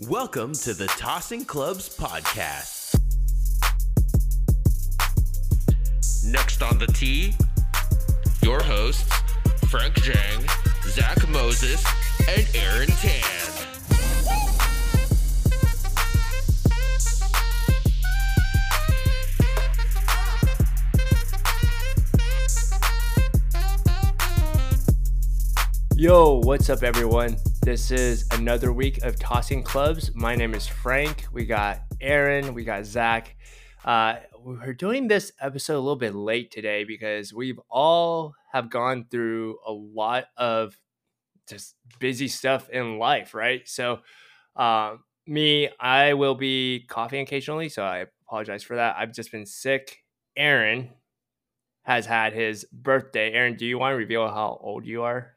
[0.00, 2.98] Welcome to the Tossing Clubs podcast.
[6.24, 7.32] Next on the tee,
[8.42, 9.08] your hosts,
[9.68, 10.50] Frank Zhang,
[10.88, 11.86] Zach Moses,
[12.28, 13.22] and Aaron Tan.
[25.94, 27.36] Yo, what's up, everyone?
[27.64, 30.14] This is another week of Tossing Clubs.
[30.14, 31.24] My name is Frank.
[31.32, 33.34] We got Aaron, we got Zach.
[33.86, 39.06] Uh, we're doing this episode a little bit late today because we've all have gone
[39.10, 40.78] through a lot of
[41.48, 43.66] just busy stuff in life, right?
[43.66, 44.00] So,
[44.56, 48.96] uh, me, I will be coughing occasionally, so I apologize for that.
[48.98, 50.04] I've just been sick.
[50.36, 50.90] Aaron
[51.84, 53.32] has had his birthday.
[53.32, 55.33] Aaron, do you want to reveal how old you are?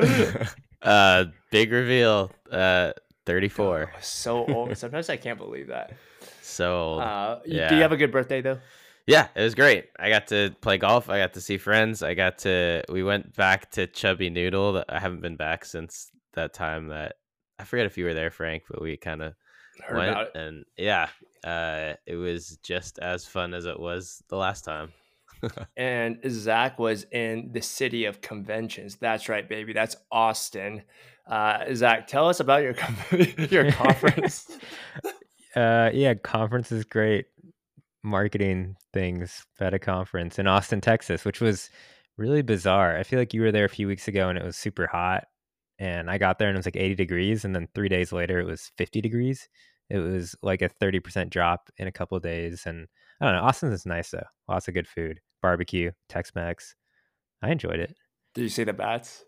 [0.82, 2.30] uh, big reveal.
[2.50, 2.92] Uh,
[3.26, 3.92] 34.
[3.92, 4.76] Oh, so old.
[4.76, 5.92] Sometimes I can't believe that.
[6.42, 7.02] So old.
[7.02, 7.68] Uh, yeah.
[7.68, 8.58] Do you have a good birthday though?
[9.06, 9.86] yeah, it was great.
[9.98, 11.08] I got to play golf.
[11.10, 12.02] I got to see friends.
[12.02, 12.82] I got to.
[12.88, 14.74] We went back to Chubby Noodle.
[14.74, 16.88] That- I haven't been back since that time.
[16.88, 17.16] That
[17.58, 19.34] I forget if you were there, Frank, but we kind of
[19.92, 21.08] went and yeah,
[21.44, 24.92] uh, it was just as fun as it was the last time.
[25.76, 28.96] And Zach was in the city of conventions.
[28.96, 29.72] That's right, baby.
[29.72, 30.82] That's Austin.
[31.26, 32.74] Uh, Zach, tell us about your
[33.50, 34.58] your conference.
[35.56, 37.26] Uh, yeah, conference is great.
[38.04, 41.70] Marketing things at a conference in Austin, Texas, which was
[42.16, 42.96] really bizarre.
[42.96, 45.24] I feel like you were there a few weeks ago and it was super hot.
[45.78, 47.44] And I got there and it was like 80 degrees.
[47.44, 49.48] And then three days later, it was 50 degrees.
[49.88, 52.62] It was like a 30% drop in a couple of days.
[52.66, 52.86] And
[53.20, 53.42] I don't know.
[53.42, 54.26] Austin is nice though.
[54.48, 56.74] Lots of good food, barbecue, Tex Mex.
[57.42, 57.96] I enjoyed it.
[58.34, 59.24] Did you see the bats?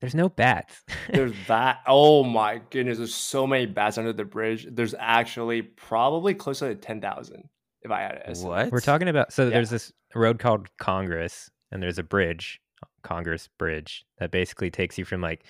[0.00, 0.82] There's no bats.
[1.12, 1.80] There's bat.
[1.86, 2.98] Oh my goodness!
[2.98, 4.66] There's so many bats under the bridge.
[4.70, 7.48] There's actually probably closer to ten thousand,
[7.82, 8.50] if I had to estimate.
[8.50, 9.50] what We're talking about so Yeah.
[9.50, 12.60] there's this road called Congress, and there's a bridge,
[13.02, 15.44] Congress Bridge, that basically takes you from like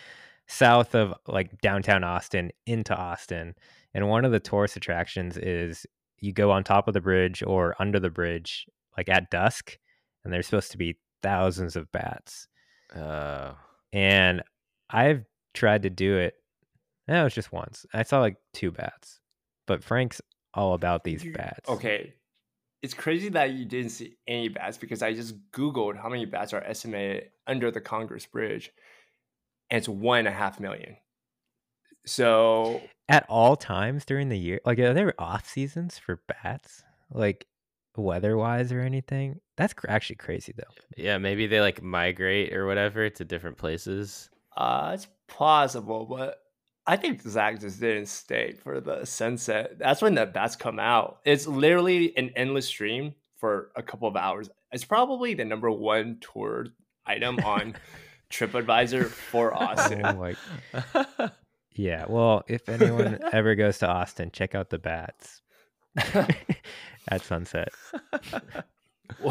[0.49, 3.55] south of like downtown Austin into Austin.
[3.95, 5.87] And one of the tourist attractions is
[6.19, 8.67] you go on top of the bridge or under the bridge
[8.97, 9.79] like at dusk,
[10.25, 12.49] and there's supposed to be thousands of bats.
[12.95, 13.55] Uh,
[13.93, 14.43] And
[14.89, 16.35] I've tried to do it.
[17.09, 17.87] No, it was just once.
[17.93, 19.21] I saw like two bats,
[19.67, 20.21] but Frank's
[20.55, 21.69] all about these You- bats.
[21.69, 22.15] Okay.
[22.83, 26.53] It's crazy that you didn't see any bats because I just Googled how many bats
[26.55, 28.71] are estimated under the Congress Bridge,
[29.69, 30.97] and it's one and a half million.
[32.07, 37.47] So at all times during the year like are there off seasons for bats like
[37.97, 42.67] weather wise or anything that's cr- actually crazy though yeah, maybe they like migrate or
[42.67, 44.31] whatever to different places.
[44.57, 46.39] uh it's plausible, but
[46.87, 49.79] I think Zach just didn't stay for the sunset.
[49.79, 51.21] That's when the bats come out.
[51.25, 54.51] It's literally an endless stream for a couple of hours.
[54.73, 56.67] It's probably the number one tour
[57.07, 57.77] item on
[58.31, 60.05] TripAdvisor for Austin.
[60.05, 61.31] oh my
[61.73, 65.41] yeah well if anyone ever goes to austin check out the bats
[67.09, 67.69] at sunset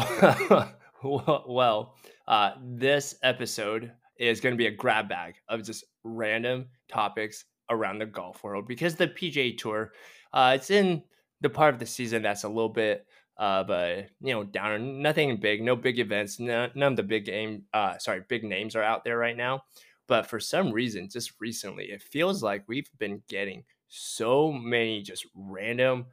[1.02, 1.96] well, well,
[2.28, 7.98] uh, this episode is going to be a grab bag of just random topics around
[7.98, 9.92] the golf world because the PGA Tour,
[10.32, 11.02] uh, it's in
[11.40, 13.06] the part of the season that's a little bit
[13.38, 14.78] of a you know downer.
[14.78, 16.38] Nothing big, no big events.
[16.38, 19.62] None, none of the big game, uh, sorry, big names are out there right now.
[20.06, 25.24] But for some reason, just recently, it feels like we've been getting so many just
[25.34, 26.06] random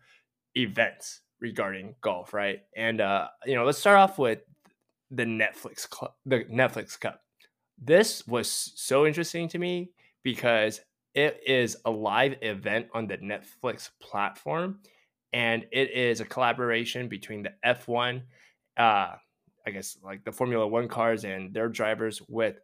[0.56, 2.62] events regarding golf, right?
[2.76, 4.40] And uh, you know, let's start off with
[5.12, 7.22] the Netflix club, the Netflix Cup.
[7.78, 9.92] This was so interesting to me
[10.24, 10.82] because
[11.14, 14.80] it is a live event on the Netflix platform,
[15.34, 18.22] and it is a collaboration between the F1,
[18.78, 19.16] uh,
[19.66, 22.60] I guess like the Formula One cars and their drivers with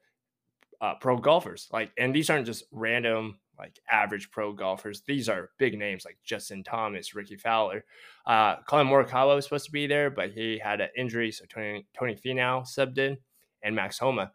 [0.81, 1.67] uh, pro golfers.
[1.71, 5.01] Like, and these aren't just random like average pro golfers.
[5.05, 7.85] These are big names like Justin Thomas, Rickie Fowler.
[8.25, 11.85] Uh, Collin Morikawa was supposed to be there, but he had an injury, so Tony
[11.97, 13.17] Tony Finau subbed in,
[13.63, 14.31] and Max Homa.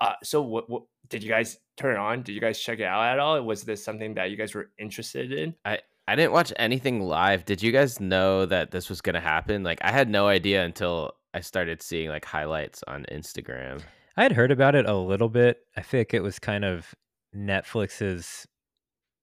[0.00, 2.22] Uh, so, what, what did you guys turn it on?
[2.22, 3.40] Did you guys check it out at all?
[3.42, 5.54] Was this something that you guys were interested in?
[5.64, 5.78] I
[6.08, 7.44] I didn't watch anything live.
[7.44, 9.62] Did you guys know that this was gonna happen?
[9.62, 13.82] Like I had no idea until I started seeing like highlights on Instagram.
[14.16, 16.94] i had heard about it a little bit i think it was kind of
[17.36, 18.46] netflix's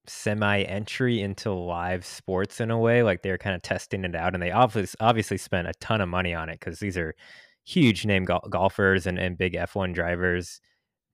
[0.05, 4.33] semi entry into live sports in a way like they're kind of testing it out
[4.33, 7.15] and they obviously obviously spent a ton of money on it because these are
[7.63, 10.59] huge name gol- golfers and, and big f1 drivers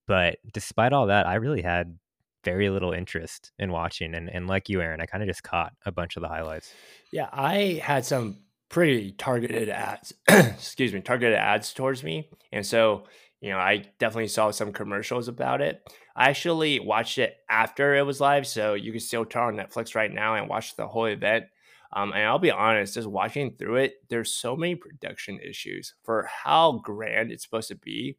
[0.07, 1.99] but despite all that i really had
[2.43, 4.15] very little interest in watching.
[4.15, 6.73] And and like you, Aaron, I kind of just caught a bunch of the highlights.
[7.11, 8.37] Yeah, I had some
[8.69, 10.13] pretty targeted ads.
[10.27, 13.03] excuse me, targeted ads towards me, and so
[13.41, 15.81] you know I definitely saw some commercials about it.
[16.19, 19.95] I actually watched it after it was live, so you can still turn on Netflix
[19.95, 21.45] right now and watch the whole event.
[21.93, 26.29] Um, and I'll be honest, just watching through it, there's so many production issues for
[26.43, 28.17] how grand it's supposed to be.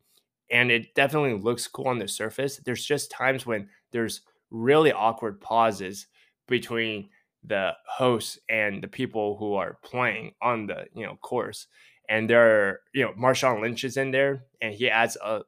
[0.50, 2.56] And it definitely looks cool on the surface.
[2.64, 6.06] There's just times when there's really awkward pauses
[6.48, 7.10] between
[7.44, 11.66] the hosts and the people who are playing on the you know course.
[12.08, 15.42] And there are, you know, Marshawn Lynch is in there and he adds a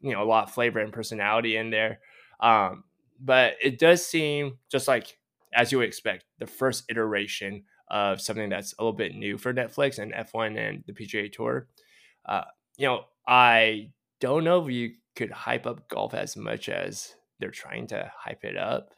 [0.00, 2.00] you know a lot of flavor and personality in there.
[2.40, 2.84] Um,
[3.20, 5.16] but it does seem just like
[5.56, 9.54] as you would expect, the first iteration of something that's a little bit new for
[9.54, 11.68] Netflix and F1 and the PGA Tour.
[12.26, 12.44] Uh,
[12.76, 13.90] you know, I
[14.20, 18.44] don't know if you could hype up golf as much as they're trying to hype
[18.44, 18.90] it up.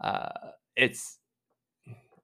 [0.00, 0.28] Uh,
[0.76, 1.18] it's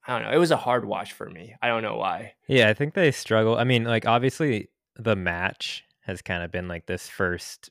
[0.07, 0.35] I don't know.
[0.35, 1.57] It was a hard watch for me.
[1.63, 2.35] I don't know why.
[2.47, 3.57] Yeah, I think they struggle.
[3.57, 7.71] I mean, like obviously the match has kind of been like this first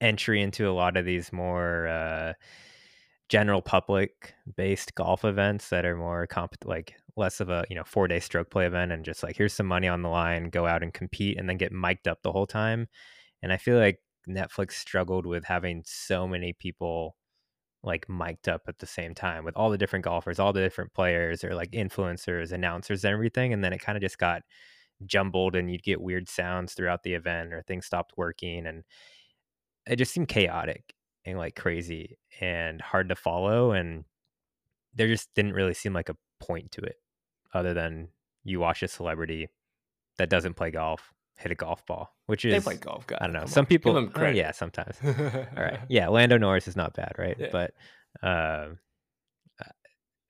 [0.00, 2.32] entry into a lot of these more uh
[3.28, 7.84] general public based golf events that are more comp like less of a you know
[7.84, 10.66] four day stroke play event and just like here's some money on the line go
[10.66, 12.88] out and compete and then get mic'd up the whole time.
[13.42, 17.16] And i feel like netflix struggled with having so many people
[17.82, 20.92] like mic'd up at the same time with all the different golfers all the different
[20.92, 24.42] players or like influencers announcers and everything and then it kind of just got
[25.06, 28.84] jumbled and you'd get weird sounds throughout the event or things stopped working and
[29.86, 30.94] it just seemed chaotic
[31.24, 34.04] and like crazy and hard to follow and
[34.94, 36.96] there just didn't really seem like a point to it
[37.54, 38.08] other than
[38.44, 39.48] you watch a celebrity
[40.18, 43.18] that doesn't play golf hit a golf ball which is They play golf, guys.
[43.20, 44.36] i don't know Come some on, give people them oh, credit.
[44.36, 47.48] yeah sometimes all right yeah lando norris is not bad right Yeah.
[47.52, 47.74] but
[48.22, 48.78] um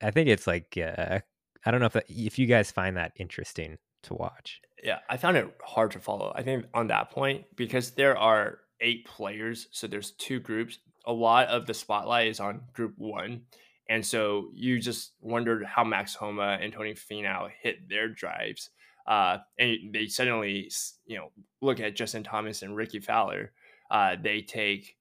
[0.02, 1.18] i think it's like uh,
[1.64, 5.18] i don't know if that, if you guys find that interesting to watch Yeah, I
[5.18, 6.32] found it hard to follow.
[6.34, 10.78] I think on that point because there are eight players, so there's two groups.
[11.06, 13.42] A lot of the spotlight is on group one,
[13.88, 18.70] and so you just wondered how Max Homa and Tony Finau hit their drives,
[19.06, 20.70] uh, and they suddenly
[21.06, 21.30] you know
[21.60, 23.52] look at Justin Thomas and Rickie Fowler.
[23.90, 24.96] Uh, they take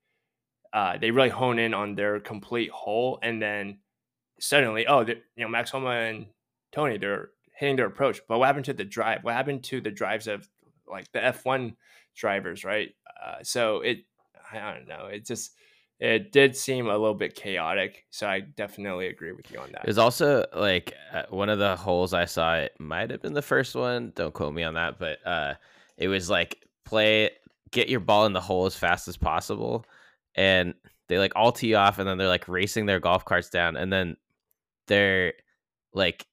[0.73, 3.79] uh, they really hone in on their complete hole, and then
[4.39, 6.27] suddenly, oh, you know, Max Homa and
[6.71, 8.21] Tony, they're hitting their approach.
[8.27, 9.23] But what happened to the drive?
[9.23, 10.47] What happened to the drives of
[10.89, 11.75] like the F1
[12.15, 12.89] drivers, right?
[13.23, 13.99] Uh, so it,
[14.51, 15.05] I don't know.
[15.05, 15.51] It just,
[15.99, 18.05] it did seem a little bit chaotic.
[18.09, 19.83] So I definitely agree with you on that.
[19.83, 22.55] It was also like uh, one of the holes I saw.
[22.55, 24.13] It might have been the first one.
[24.15, 25.55] Don't quote me on that, but uh,
[25.97, 27.31] it was like play,
[27.71, 29.85] get your ball in the hole as fast as possible,
[30.35, 30.73] and
[31.09, 33.91] they like all tee off, and then they're like racing their golf carts down, and
[33.91, 34.15] then
[34.87, 35.33] they're
[35.93, 36.25] like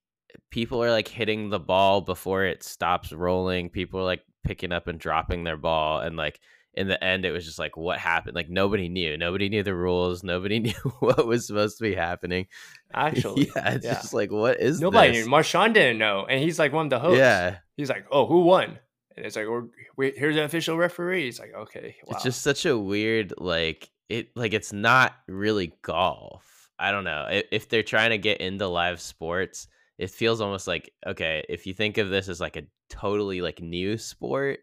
[0.50, 3.68] people are like hitting the ball before it stops rolling.
[3.68, 6.40] People are like picking up and dropping their ball, and like
[6.76, 8.36] in the end, it was just like what happened.
[8.36, 9.16] Like nobody knew.
[9.16, 10.22] Nobody knew the rules.
[10.22, 12.46] Nobody knew what was supposed to be happening.
[12.94, 13.94] Actually, yeah, it's yeah.
[13.94, 15.26] just like what is nobody this?
[15.26, 15.32] knew.
[15.32, 16.26] Marshawn didn't know.
[16.28, 17.18] And he's like one of the hosts.
[17.18, 18.78] Yeah, He's like, oh, who won?
[19.16, 19.64] And it's like, we're,
[19.96, 21.28] we here's an official referee.
[21.28, 21.96] It's like, okay.
[22.04, 22.14] Wow.
[22.14, 24.36] it's just such a weird like it.
[24.36, 26.68] Like it's not really golf.
[26.78, 29.68] I don't know if, if they're trying to get into live sports.
[29.98, 33.60] It feels almost like okay, if you think of this as like a totally like
[33.60, 34.60] new sport,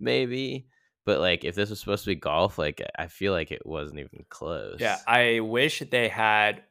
[0.00, 0.68] maybe.
[1.04, 4.00] But like if this was supposed to be golf, like I feel like it wasn't
[4.00, 4.78] even close.
[4.80, 6.62] Yeah, I wish they had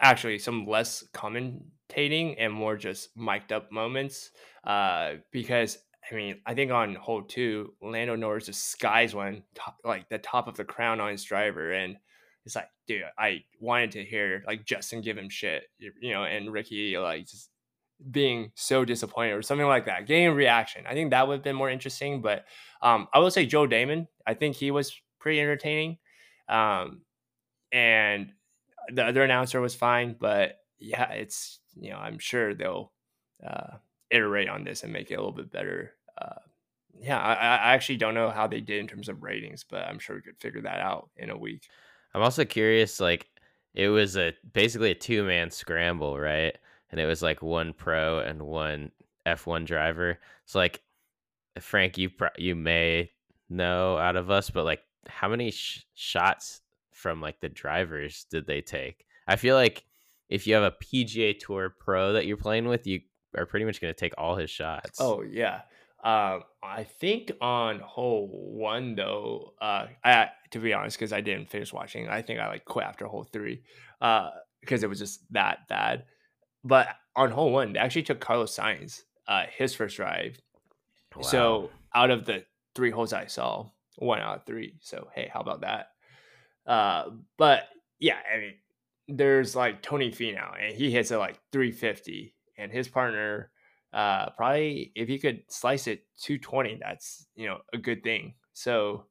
[0.00, 4.30] actually some less commentating and more just mic'd up moments.
[4.64, 5.78] Uh, because
[6.10, 10.18] I mean, I think on hole two, Lando Norris just skies one top, like the
[10.18, 11.96] top of the crown on his driver, and
[12.46, 16.24] it's like, dude, I wanted to hear like Justin give him shit, you you know,
[16.24, 17.50] and Rickie like just
[18.10, 20.84] being so disappointed or something like that, getting a reaction.
[20.86, 22.22] I think that would have been more interesting.
[22.22, 22.44] But
[22.82, 25.98] um, I will say Joe Damon, I think he was pretty entertaining.
[26.48, 27.02] Um,
[27.72, 28.32] and
[28.92, 32.92] the other announcer was fine, but yeah, it's you know I'm sure they'll
[33.46, 33.76] uh,
[34.10, 35.94] iterate on this and make it a little bit better.
[36.20, 36.40] Uh,
[36.98, 39.98] yeah, I, I actually don't know how they did in terms of ratings, but I'm
[39.98, 41.68] sure we could figure that out in a week.
[42.14, 43.00] I'm also curious.
[43.00, 43.26] Like
[43.74, 46.56] it was a basically a two man scramble, right?
[46.90, 48.92] And it was like one pro and one
[49.26, 50.18] F1 driver.
[50.46, 50.80] So like
[51.60, 53.10] Frank, you pro- you may
[53.48, 56.60] know out of us, but like how many sh- shots
[56.92, 59.04] from like the drivers did they take?
[59.26, 59.84] I feel like
[60.28, 63.00] if you have a PGA Tour pro that you're playing with, you
[63.36, 65.00] are pretty much going to take all his shots.
[65.00, 65.62] Oh yeah,
[66.02, 71.50] Um, I think on hole one though, uh, I to be honest, because I didn't
[71.50, 73.62] finish watching, I think I like quit after hole three,
[74.00, 74.30] uh,
[74.60, 76.04] because it was just that bad.
[76.64, 80.40] But on hole one, they actually took Carlos Sainz, uh, his first drive.
[81.22, 84.74] So out of the three holes I saw, one out of three.
[84.80, 85.88] So hey, how about that?
[86.66, 87.64] Uh, but
[87.98, 88.54] yeah, I mean,
[89.08, 93.50] there's like Tony Finau, and he hits it like 350, and his partner,
[93.92, 98.34] uh, probably if he could slice it 220, that's you know a good thing.
[98.52, 99.06] So,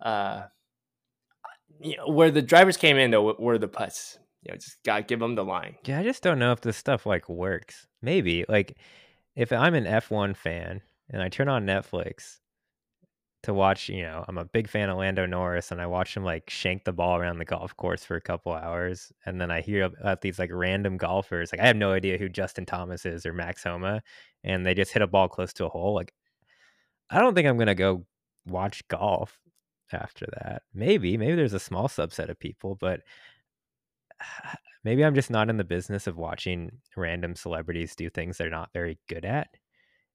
[0.00, 0.44] uh,
[1.80, 4.18] you know, where the drivers came in though were the putts.
[4.42, 5.76] You know, just gotta give them the line.
[5.84, 7.86] Yeah, I just don't know if this stuff like works.
[8.00, 8.76] Maybe like
[9.36, 10.80] if I'm an F1 fan
[11.10, 12.38] and I turn on Netflix
[13.44, 16.24] to watch, you know, I'm a big fan of Lando Norris and I watch him
[16.24, 19.12] like shank the ball around the golf course for a couple hours.
[19.26, 21.52] And then I hear about these like random golfers.
[21.52, 24.02] Like I have no idea who Justin Thomas is or Max Homa.
[24.44, 25.94] And they just hit a ball close to a hole.
[25.94, 26.12] Like
[27.10, 28.06] I don't think I'm going to go
[28.46, 29.38] watch golf
[29.92, 30.62] after that.
[30.72, 33.00] Maybe, maybe there's a small subset of people, but
[34.84, 38.70] maybe I'm just not in the business of watching random celebrities do things they're not
[38.72, 39.48] very good at.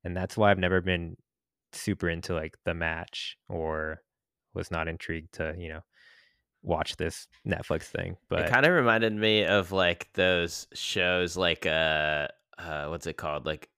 [0.04, 1.18] And that's why I've never been
[1.74, 4.02] super into like the match or
[4.54, 5.82] was not intrigued to, you know,
[6.64, 8.18] watch this Netflix thing.
[8.30, 13.18] But it kind of reminded me of like those shows like uh uh what's it
[13.18, 13.46] called?
[13.46, 13.70] Like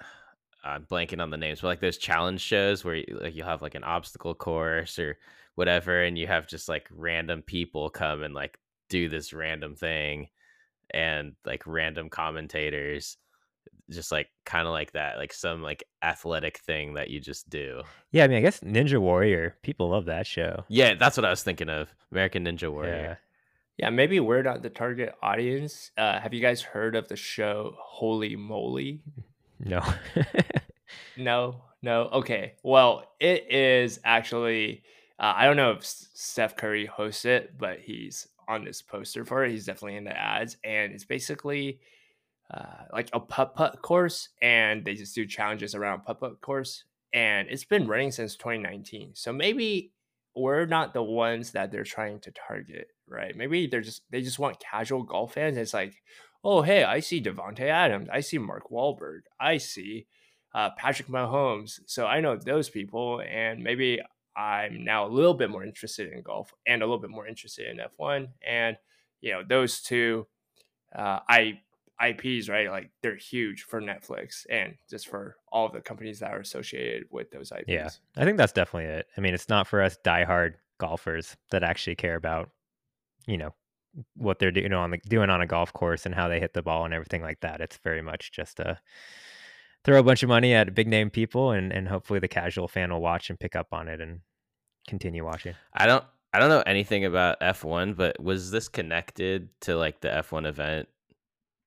[0.64, 3.62] I'm blanking on the names, but like those challenge shows where you, like you have
[3.62, 5.18] like an obstacle course or
[5.54, 8.58] whatever and you have just like random people come and like
[8.88, 10.28] do this random thing
[10.90, 13.16] and like random commentators
[13.90, 17.82] just like kind of like that like some like athletic thing that you just do
[18.10, 20.64] yeah, I mean, I guess Ninja Warrior, people love that show.
[20.68, 23.18] yeah that's what i was thinking of american ninja warrior
[23.78, 25.90] Yeah, yeah maybe we're not the target audience.
[25.96, 29.00] Uh, have you guys heard of the show Holy Moly?
[29.60, 29.82] No.
[31.16, 32.02] No, no.
[32.12, 32.54] Okay.
[32.62, 34.82] Well, it is actually.
[35.18, 39.44] Uh, I don't know if Steph Curry hosts it, but he's on this poster for
[39.44, 39.50] it.
[39.50, 41.80] He's definitely in the ads, and it's basically
[42.52, 46.84] uh, like a putt putt course, and they just do challenges around putt putt course,
[47.12, 49.10] and it's been running since 2019.
[49.14, 49.92] So maybe
[50.34, 53.36] we're not the ones that they're trying to target, right?
[53.36, 55.58] Maybe they're just they just want casual golf fans.
[55.58, 56.02] It's like,
[56.42, 60.06] oh hey, I see Davante Adams, I see Mark Wahlberg, I see
[60.54, 61.80] uh, Patrick Mahomes.
[61.86, 64.00] So I know those people, and maybe
[64.38, 67.66] I'm now a little bit more interested in golf and a little bit more interested
[67.66, 68.28] in F1.
[68.46, 68.76] And
[69.20, 70.28] you know, those two,
[70.94, 71.60] uh, I
[72.00, 72.70] IPs, right?
[72.70, 77.08] Like they're huge for Netflix and just for all of the companies that are associated
[77.10, 77.64] with those IPs.
[77.66, 77.88] yeah.
[78.16, 79.06] I think that's definitely it.
[79.16, 82.50] I mean, it's not for us diehard golfers that actually care about,
[83.26, 83.52] you know,
[84.14, 86.62] what they're doing on the doing on a golf course and how they hit the
[86.62, 87.60] ball and everything like that.
[87.60, 88.78] It's very much just a
[89.88, 92.92] throw a bunch of money at big name people and and hopefully the casual fan
[92.92, 94.20] will watch and pick up on it and
[94.86, 95.54] continue watching.
[95.74, 100.08] i don't i don't know anything about f1 but was this connected to like the
[100.08, 100.88] f1 event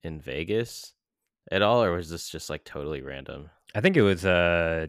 [0.04, 0.94] in vegas
[1.51, 4.88] at all or was this just like totally random I think it was uh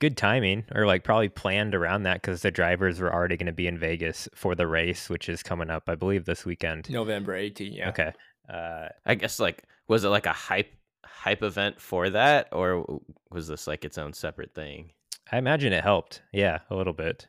[0.00, 3.52] good timing or like probably planned around that because the drivers were already going to
[3.52, 6.90] be in Vegas for the race, which is coming up, I believe, this weekend.
[6.90, 7.88] November 18, yeah.
[7.90, 8.12] Okay.
[8.52, 10.72] Uh, I guess like was it like a hype
[11.22, 13.00] hype event for that or
[13.30, 14.90] was this like its own separate thing?
[15.30, 16.20] I imagine it helped.
[16.32, 17.28] Yeah, a little bit.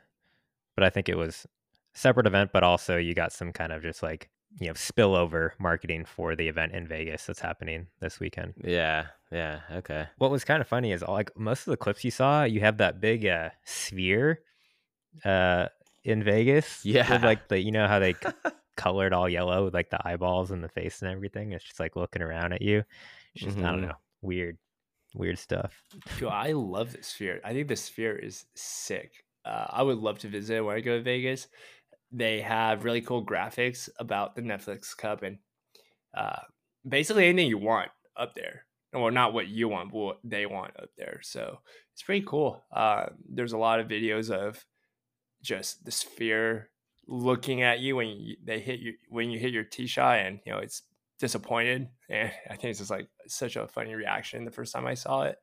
[0.75, 1.45] But I think it was
[1.93, 6.05] separate event, but also you got some kind of just like, you know, spillover marketing
[6.05, 8.55] for the event in Vegas that's happening this weekend.
[8.63, 10.07] Yeah, yeah, okay.
[10.17, 12.77] What was kind of funny is like most of the clips you saw, you have
[12.77, 14.39] that big uh sphere
[15.23, 15.67] uh
[16.03, 16.83] in Vegas.
[16.83, 17.11] Yeah.
[17.11, 18.15] With like the you know how they
[18.75, 21.51] colored all yellow with like the eyeballs and the face and everything.
[21.51, 22.83] It's just like looking around at you.
[23.35, 23.87] It's just I don't Mhm.
[23.87, 23.95] know.
[24.21, 24.57] Weird.
[25.15, 25.79] Weird stuff.
[26.17, 27.39] Dude, I love the sphere.
[27.43, 29.23] I think the sphere is sick.
[29.45, 31.47] Uh, I would love to visit it when I go to Vegas.
[32.11, 35.37] They have really cool graphics about the Netflix Cup and
[36.13, 36.41] uh,
[36.87, 38.65] basically anything you want up there.
[38.93, 41.19] Well, not what you want, but what they want up there.
[41.23, 41.59] So
[41.91, 42.63] it's pretty cool.
[42.71, 44.63] Uh, there's a lot of videos of
[45.41, 46.69] just the sphere
[47.07, 50.39] looking at you when you, they hit you when you hit your tee shot, and
[50.45, 50.83] you know it's
[51.19, 51.89] disappointed.
[52.09, 55.23] And I think it's just like such a funny reaction the first time I saw
[55.23, 55.37] it.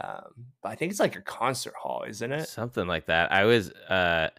[0.00, 2.48] Um, but I think it's like a concert hall, isn't it?
[2.48, 3.30] Something like that.
[3.32, 4.30] I was uh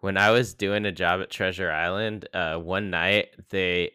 [0.00, 3.92] when I was doing a job at Treasure Island, uh one night they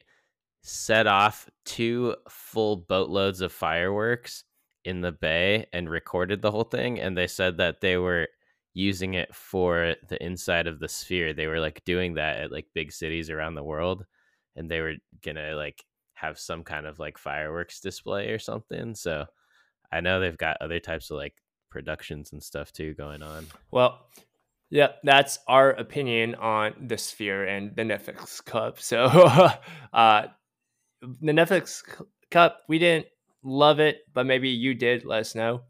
[0.62, 4.44] set off two full boatloads of fireworks
[4.86, 8.28] in the bay and recorded the whole thing and they said that they were
[8.74, 11.34] using it for the inside of the sphere.
[11.34, 14.06] They were like doing that at like big cities around the world
[14.56, 15.84] and they were going to like
[16.20, 18.96] have some kind of like fireworks display or something.
[18.96, 19.26] So
[19.92, 21.36] I know they've got other types of like
[21.70, 23.48] productions and stuff too going on.
[23.72, 24.08] Well,
[24.70, 28.80] yeah, that's our opinion on the Sphere and the Netflix Cup.
[28.80, 29.06] So,
[29.94, 30.28] uh,
[31.02, 31.82] the Netflix
[32.30, 33.08] Cup, we didn't
[33.44, 35.06] love it, but maybe you did.
[35.06, 35.62] Let us know.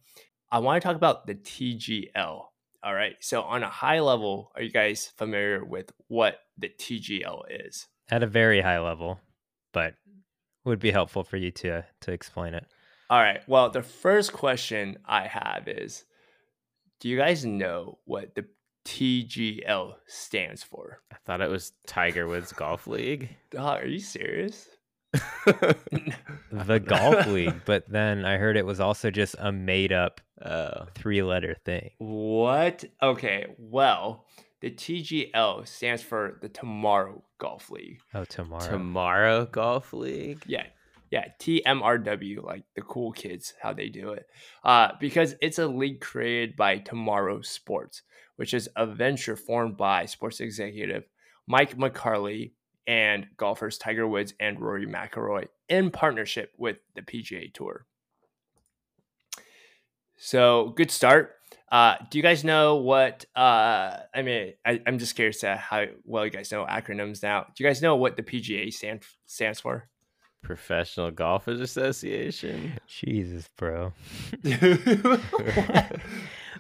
[0.52, 2.44] I want to talk about the TGL.
[2.82, 3.16] All right.
[3.22, 7.88] So, on a high level, are you guys familiar with what the TGL is?
[8.12, 9.20] At a very high level,
[9.72, 9.94] but
[10.66, 12.66] would be helpful for you to to explain it.
[13.10, 13.42] All right.
[13.48, 16.06] Well, the first question I have is
[17.00, 18.46] Do you guys know what the
[18.86, 21.02] TGL stands for?
[21.12, 23.30] I thought it was Tiger Woods Golf League.
[23.58, 24.68] Oh, are you serious?
[26.52, 30.86] The golf league, but then I heard it was also just a made up oh.
[30.94, 31.90] three letter thing.
[31.98, 32.84] What?
[33.02, 33.48] Okay.
[33.58, 34.26] Well,
[34.62, 38.02] the TGL stands for the Tomorrow Golf League.
[38.14, 38.70] Oh, tomorrow.
[38.70, 40.44] Tomorrow Golf League.
[40.46, 40.66] Yeah.
[41.12, 44.28] Yeah, TMRW, like the cool kids, how they do it.
[44.64, 48.04] Uh, because it's a league created by Tomorrow Sports,
[48.36, 51.06] which is a venture formed by sports executive
[51.48, 52.52] Mike McCarley
[52.86, 57.88] and golfers Tiger Woods and Rory McIlroy in partnership with the PGA Tour.
[60.16, 61.39] So good start.
[61.72, 63.26] Uh, do you guys know what?
[63.36, 67.46] Uh, I mean, I, I'm just curious to how well you guys know acronyms now.
[67.56, 69.88] Do you guys know what the PGA stand, stands for?
[70.42, 72.80] Professional Golfers Association.
[72.88, 73.94] Jesus, bro.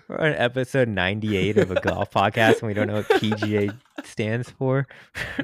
[0.09, 4.49] We're on episode 98 of a golf podcast and we don't know what PGA stands
[4.49, 4.87] for.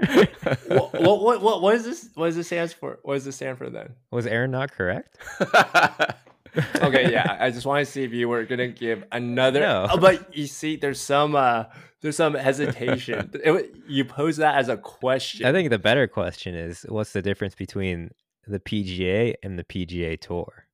[0.67, 2.09] what, what, what, what, what is this?
[2.15, 2.97] What does this stand for?
[3.03, 3.93] What does this stand for then?
[4.11, 5.17] Was Aaron not correct?
[6.75, 7.37] Okay, yeah.
[7.39, 9.59] I just want to see if you were gonna give another.
[9.61, 9.87] No.
[9.91, 11.65] Oh, but you see, there's some, uh
[12.01, 13.31] there's some hesitation.
[13.43, 15.45] It you pose that as a question.
[15.45, 18.11] I think the better question is what's the difference between
[18.47, 20.65] the PGA and the PGA Tour?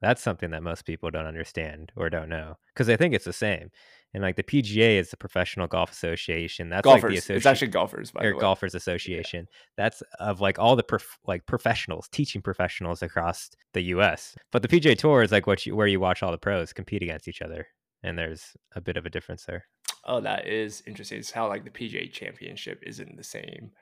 [0.00, 3.32] That's something that most people don't understand or don't know because they think it's the
[3.32, 3.70] same.
[4.14, 6.70] And like the PGA is the Professional Golf Association.
[6.70, 7.02] That's golfers.
[7.02, 7.36] like the association.
[7.36, 8.40] it's actually golfers, by or the way.
[8.40, 9.46] Golfers Association.
[9.76, 14.34] That's of like all the prof- like professionals, teaching professionals across the U.S.
[14.52, 17.02] But the PGA Tour is like what you where you watch all the pros compete
[17.02, 17.66] against each other,
[18.02, 19.66] and there's a bit of a difference there.
[20.04, 21.18] Oh, that is interesting.
[21.18, 23.72] It's how like the PGA Championship isn't the same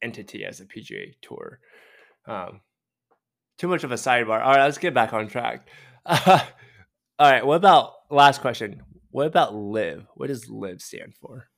[0.00, 1.58] entity as the PGA Tour.
[2.26, 2.60] Um,
[3.58, 4.42] too much of a sidebar.
[4.42, 5.68] All right, let's get back on track.
[6.06, 6.40] all
[7.20, 8.82] right, what about last question?
[9.10, 10.06] What about LIV?
[10.14, 11.48] What does live stand for?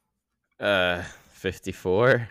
[0.63, 2.29] uh, 54.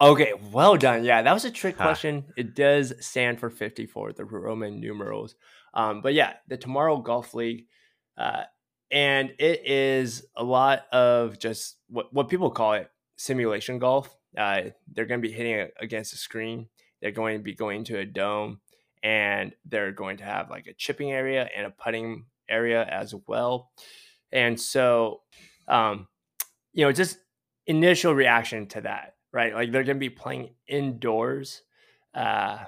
[0.00, 1.04] Okay, well done.
[1.04, 2.26] Yeah, that was a trick question.
[2.36, 5.34] It does stand for 54, the Roman numerals.
[5.74, 7.66] Um, but yeah, the Tomorrow Golf League.
[8.16, 8.44] Uh,
[8.90, 14.14] and it is a lot of just what, what people call it simulation golf.
[14.36, 16.68] Uh, they're going to be hitting it against a screen.
[17.00, 18.60] They're going to be going to a dome
[19.02, 23.70] and they're going to have like a chipping area and a putting area as well.
[24.32, 25.22] And so,
[25.68, 26.08] um,
[26.72, 27.18] you know, just
[27.66, 29.54] initial reaction to that, right?
[29.54, 31.62] Like they're going to be playing indoors.
[32.14, 32.58] Uh,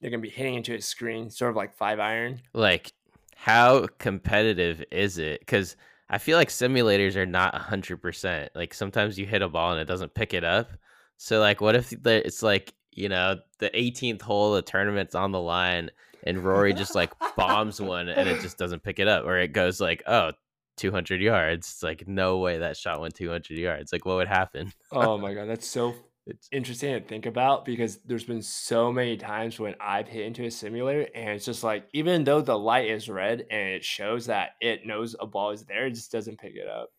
[0.00, 2.40] they're going to be hitting into a screen, sort of like five iron.
[2.52, 2.92] Like,
[3.34, 5.40] how competitive is it?
[5.40, 5.76] Because
[6.08, 8.48] I feel like simulators are not 100%.
[8.54, 10.70] Like, sometimes you hit a ball and it doesn't pick it up.
[11.16, 15.40] So, like, what if it's like, you know, the 18th hole, the tournament's on the
[15.40, 15.90] line,
[16.24, 19.52] and Rory just like bombs one and it just doesn't pick it up, or it
[19.52, 20.32] goes like, oh,
[20.76, 21.68] 200 yards.
[21.68, 23.92] It's like, no way that shot went 200 yards.
[23.92, 24.72] Like, what would happen?
[24.92, 25.94] Oh my god, that's so
[26.26, 30.44] It's interesting to think about because there's been so many times when I've hit into
[30.44, 34.26] a simulator and it's just like even though the light is red and it shows
[34.26, 36.90] that it knows a ball is there, it just doesn't pick it up.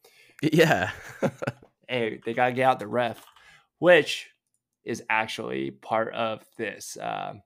[0.41, 0.91] yeah.
[1.87, 3.25] Hey, they gotta get out the ref,
[3.79, 4.29] which
[4.83, 7.41] is actually part of this um,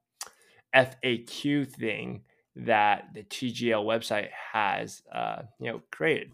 [0.75, 2.21] FAQ thing
[2.55, 6.31] that the TGL website has, uh, you know, created.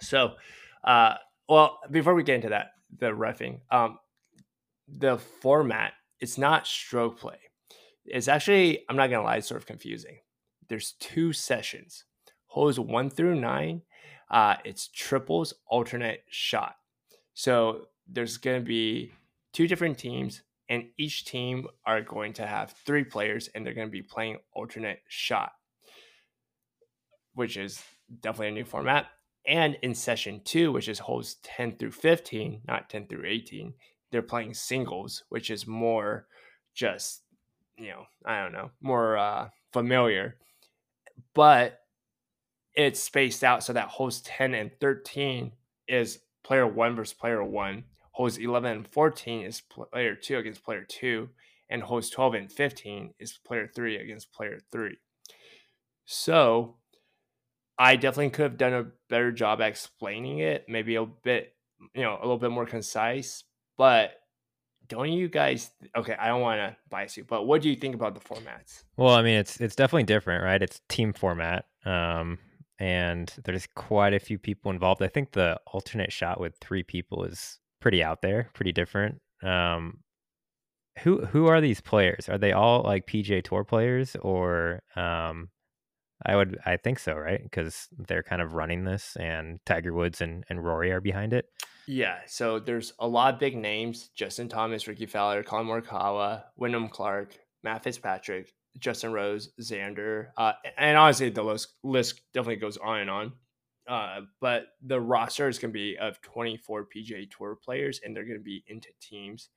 [0.00, 0.34] So,
[0.84, 1.14] uh,
[1.48, 3.98] well, before we get into that, the refing, um,
[4.86, 7.38] the format it's not stroke play.
[8.04, 10.18] It's actually, I'm not gonna lie, it's sort of confusing.
[10.68, 12.04] There's two sessions,
[12.46, 13.82] holes one through nine.
[14.30, 16.76] Uh, it's triples alternate shot.
[17.34, 19.12] So there's to be
[19.52, 23.86] two different teams, and each team are going to have three players, and they're going
[23.86, 25.52] to be playing alternate shot,
[27.34, 27.82] which is
[28.20, 29.06] definitely a new format.
[29.46, 33.72] And in session two, which is holes 10 through 15, not 10 through 18,
[34.10, 36.26] they're playing singles, which is more
[36.74, 37.22] just,
[37.78, 40.36] you know, I don't know, more uh, familiar.
[41.34, 41.80] But
[42.74, 45.52] it's spaced out so that holes 10 and 13
[45.88, 47.84] is player one versus player one.
[48.18, 51.28] Holes 11 and 14 is player two against player two.
[51.70, 54.96] And holes 12 and 15 is player three against player three.
[56.04, 56.78] So
[57.78, 61.54] I definitely could have done a better job explaining it, maybe a bit,
[61.94, 63.44] you know, a little bit more concise.
[63.76, 64.14] But
[64.88, 65.70] don't you guys?
[65.96, 68.82] Okay, I don't want to bias you, but what do you think about the formats?
[68.96, 70.60] Well, I mean, it's it's definitely different, right?
[70.60, 72.38] It's team format, um,
[72.80, 75.02] and there's quite a few people involved.
[75.02, 79.20] I think the alternate shot with three people is pretty out there, pretty different.
[79.42, 79.98] Um,
[81.00, 82.28] who who are these players?
[82.28, 85.50] Are they all like PGA Tour players, or um,
[86.24, 87.42] I would I think so, right?
[87.42, 91.46] Because they're kind of running this, and Tiger Woods and, and Rory are behind it.
[91.86, 96.88] Yeah, so there's a lot of big names: Justin Thomas, Rickie Fowler, Collin Morikawa, Wyndham
[96.88, 103.00] Clark, Matt Fitzpatrick, Justin Rose, Xander, uh, and honestly, the list, list definitely goes on
[103.00, 103.32] and on.
[103.88, 108.24] Uh, but the roster is going to be of 24 PGA Tour players, and they're
[108.24, 109.48] going to be into teams.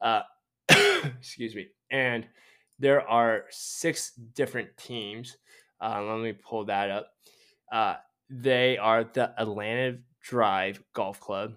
[0.00, 0.22] Uh,
[0.68, 1.68] excuse me.
[1.90, 2.26] And
[2.78, 5.38] there are six different teams.
[5.80, 7.12] Uh, let me pull that up.
[7.72, 7.94] Uh,
[8.28, 11.54] they are the Atlanta Drive Golf Club,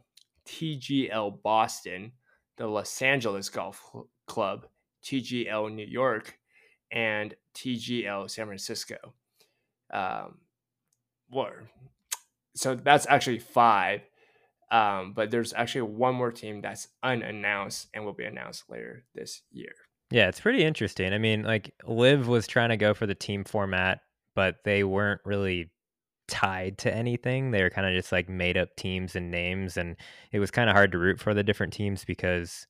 [0.47, 2.13] TGL Boston,
[2.57, 3.81] the Los Angeles Golf
[4.27, 4.67] Club,
[5.03, 6.37] TGL New York,
[6.91, 8.95] and TGL San Francisco.
[9.91, 10.37] Um,
[11.31, 11.69] or,
[12.55, 14.01] so that's actually five.
[14.71, 19.41] Um, but there's actually one more team that's unannounced and will be announced later this
[19.51, 19.71] year.
[20.11, 21.13] Yeah, it's pretty interesting.
[21.13, 24.01] I mean, like LIV was trying to go for the team format,
[24.35, 25.71] but they weren't really
[26.27, 27.51] tied to anything.
[27.51, 29.95] They were kind of just like made up teams and names, and
[30.31, 32.67] it was kind of hard to root for the different teams because,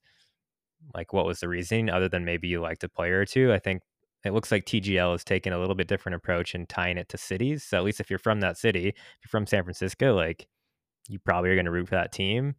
[0.95, 3.53] like, what was the reasoning other than maybe you liked a player or two?
[3.53, 3.81] I think
[4.25, 7.17] it looks like TGL is taking a little bit different approach and tying it to
[7.17, 7.63] cities.
[7.63, 10.47] So at least if you're from that city, if you're from San Francisco, like
[11.07, 12.55] you probably are going to root for that team.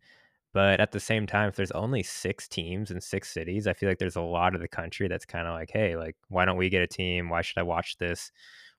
[0.52, 3.88] But at the same time, if there's only six teams in six cities, I feel
[3.88, 6.56] like there's a lot of the country that's kind of like, hey, like, why don't
[6.56, 7.28] we get a team?
[7.28, 8.32] Why should I watch this?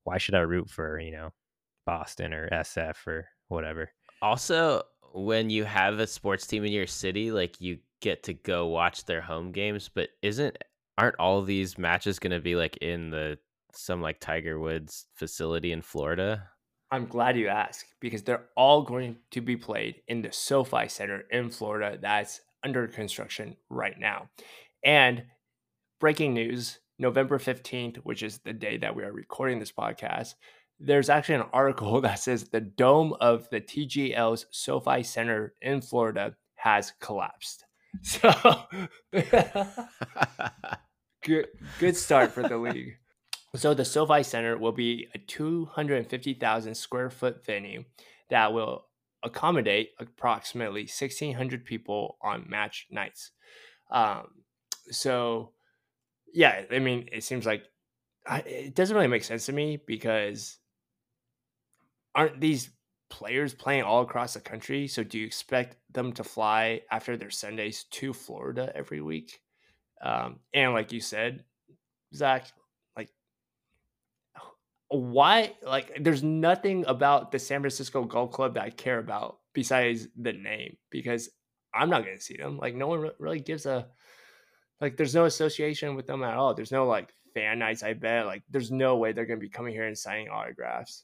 [0.04, 1.30] Why should I root for, you know,
[1.86, 3.90] Boston or SF or whatever?
[4.22, 4.82] Also,
[5.14, 9.06] when you have a sports team in your city, like you get to go watch
[9.06, 10.58] their home games, but isn't
[10.98, 13.38] aren't all these matches going to be like in the
[13.74, 16.50] some like Tiger Woods facility in Florida?
[16.92, 21.24] I'm glad you asked because they're all going to be played in the SoFi Center
[21.32, 24.30] in Florida that's under construction right now.
[24.84, 25.24] And
[26.00, 30.36] breaking news November 15th, which is the day that we are recording this podcast,
[30.80, 36.36] there's actually an article that says the dome of the TGL's SoFi Center in Florida
[36.56, 37.66] has collapsed.
[38.04, 38.32] So
[41.24, 41.48] good
[41.80, 42.98] good start for the league.
[43.56, 47.84] So the SoFi Center will be a 250,000 square foot venue
[48.30, 48.86] that will
[49.24, 53.32] accommodate approximately 1,600 people on match nights.
[53.92, 54.28] Um,
[54.90, 55.52] so,
[56.34, 57.64] yeah, I mean, it seems like
[58.26, 60.58] I, it doesn't really make sense to me because
[62.16, 62.70] aren't these
[63.12, 64.88] players playing all across the country?
[64.88, 69.40] So, do you expect them to fly after their Sundays to Florida every week?
[70.02, 71.44] Um, and like you said,
[72.16, 72.48] Zach,
[72.98, 73.10] like
[74.88, 80.08] why like there's nothing about the San Francisco Golf Club that I care about besides
[80.18, 81.30] the name because
[81.74, 82.58] I'm not going to see them.
[82.58, 83.88] Like no one really gives a
[84.80, 86.54] like there's no association with them at all.
[86.54, 88.26] There's no like fan nights, I bet.
[88.26, 91.04] Like there's no way they're going to be coming here and signing autographs.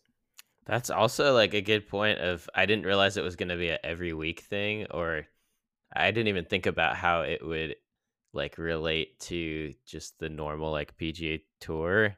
[0.67, 3.69] That's also like a good point of I didn't realize it was going to be
[3.69, 5.25] a every week thing or
[5.95, 7.75] I didn't even think about how it would
[8.34, 12.17] like relate to just the normal like PGA tour.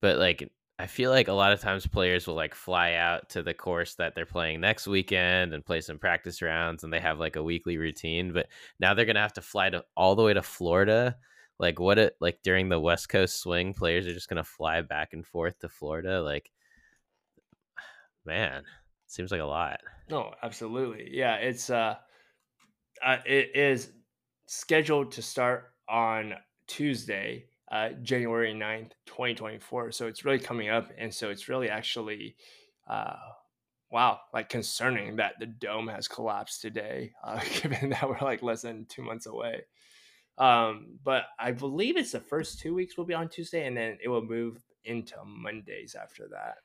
[0.00, 3.42] But like I feel like a lot of times players will like fly out to
[3.42, 7.18] the course that they're playing next weekend and play some practice rounds and they have
[7.18, 8.32] like a weekly routine.
[8.32, 8.48] But
[8.80, 11.16] now they're gonna have to fly to all the way to Florida.
[11.58, 15.12] Like what it like during the West Coast swing, players are just gonna fly back
[15.12, 16.22] and forth to Florida.
[16.22, 16.50] Like
[18.26, 18.62] man,
[19.06, 19.80] seems like a lot.
[20.10, 21.08] No, absolutely.
[21.12, 21.96] Yeah, it's uh,
[23.04, 23.92] uh it is
[24.46, 26.34] scheduled to start on
[26.66, 29.92] Tuesday uh, January 9th, 2024.
[29.92, 30.90] So it's really coming up.
[30.98, 32.36] And so it's really actually,
[32.88, 33.16] uh,
[33.90, 38.62] wow, like concerning that the dome has collapsed today, uh, given that we're like less
[38.62, 39.62] than two months away.
[40.38, 43.96] Um, but I believe it's the first two weeks will be on Tuesday and then
[44.02, 46.56] it will move into Mondays after that.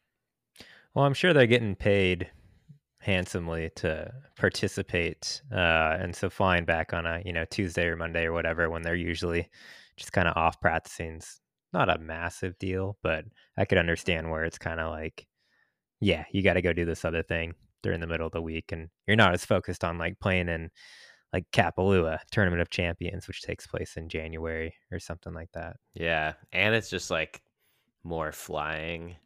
[0.93, 2.31] Well, I'm sure they're getting paid
[3.01, 8.25] handsomely to participate uh and so flying back on a you know tuesday or monday
[8.25, 9.49] or whatever when they're usually
[9.97, 11.41] just kind of off practicing's
[11.73, 13.25] not a massive deal, but
[13.57, 15.27] I could understand where it's kind of like,
[16.01, 18.71] yeah, you got to go do this other thing during the middle of the week,
[18.71, 20.69] and you're not as focused on like playing in
[21.33, 25.77] like Kapalua Tournament of Champions, which takes place in January or something like that.
[25.95, 27.41] Yeah, and it's just like
[28.03, 29.17] more flying,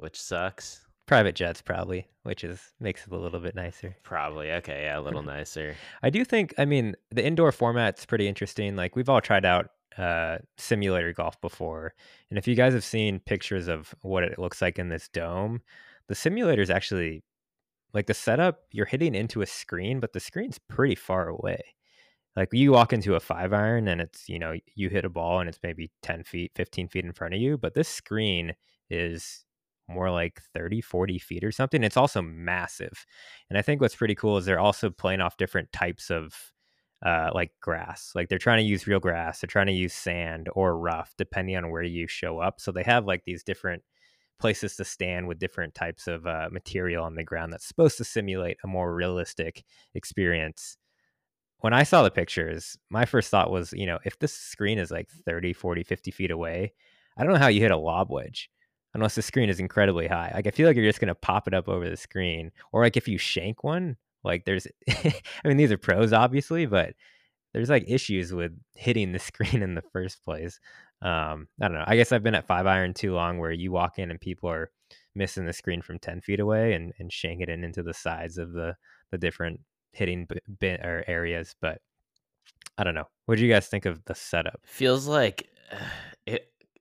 [0.00, 0.86] which sucks.
[1.06, 3.96] Private jets probably, which is makes it a little bit nicer.
[4.02, 5.74] Probably okay, yeah, a little nicer.
[6.02, 8.76] I do think, I mean, the indoor format's pretty interesting.
[8.76, 11.94] Like we've all tried out uh, simulator golf before,
[12.30, 15.62] and if you guys have seen pictures of what it looks like in this dome,
[16.06, 17.24] the simulator is actually
[17.92, 18.60] like the setup.
[18.70, 21.60] You're hitting into a screen, but the screen's pretty far away.
[22.36, 25.40] Like you walk into a five iron and it's you know you hit a ball
[25.40, 28.54] and it's maybe ten feet, fifteen feet in front of you, but this screen
[28.88, 29.44] is
[29.90, 31.82] more like 30, 40 feet or something.
[31.82, 33.04] It's also massive.
[33.48, 36.52] And I think what's pretty cool is they're also playing off different types of
[37.04, 38.12] uh, like grass.
[38.14, 41.56] Like they're trying to use real grass, they're trying to use sand or rough, depending
[41.56, 42.60] on where you show up.
[42.60, 43.82] So they have like these different
[44.38, 48.04] places to stand with different types of uh, material on the ground that's supposed to
[48.04, 50.76] simulate a more realistic experience.
[51.58, 54.90] When I saw the pictures, my first thought was, you know, if this screen is
[54.90, 56.72] like 30, 40, 50 feet away,
[57.18, 58.48] I don't know how you hit a lob wedge
[58.94, 60.32] unless the screen is incredibly high.
[60.34, 62.96] Like I feel like you're just gonna pop it up over the screen, or like
[62.96, 65.12] if you shank one, like there's, I
[65.44, 66.94] mean these are pros obviously, but
[67.52, 70.60] there's like issues with hitting the screen in the first place.
[71.02, 71.84] Um, I don't know.
[71.86, 74.50] I guess I've been at five iron too long, where you walk in and people
[74.50, 74.70] are
[75.14, 78.38] missing the screen from ten feet away and and shank it in into the sides
[78.38, 78.76] of the
[79.10, 79.60] the different
[79.92, 81.80] hitting bit or areas, but.
[82.78, 83.08] I don't know.
[83.26, 84.60] What do you guys think of the setup?
[84.64, 85.50] Feels like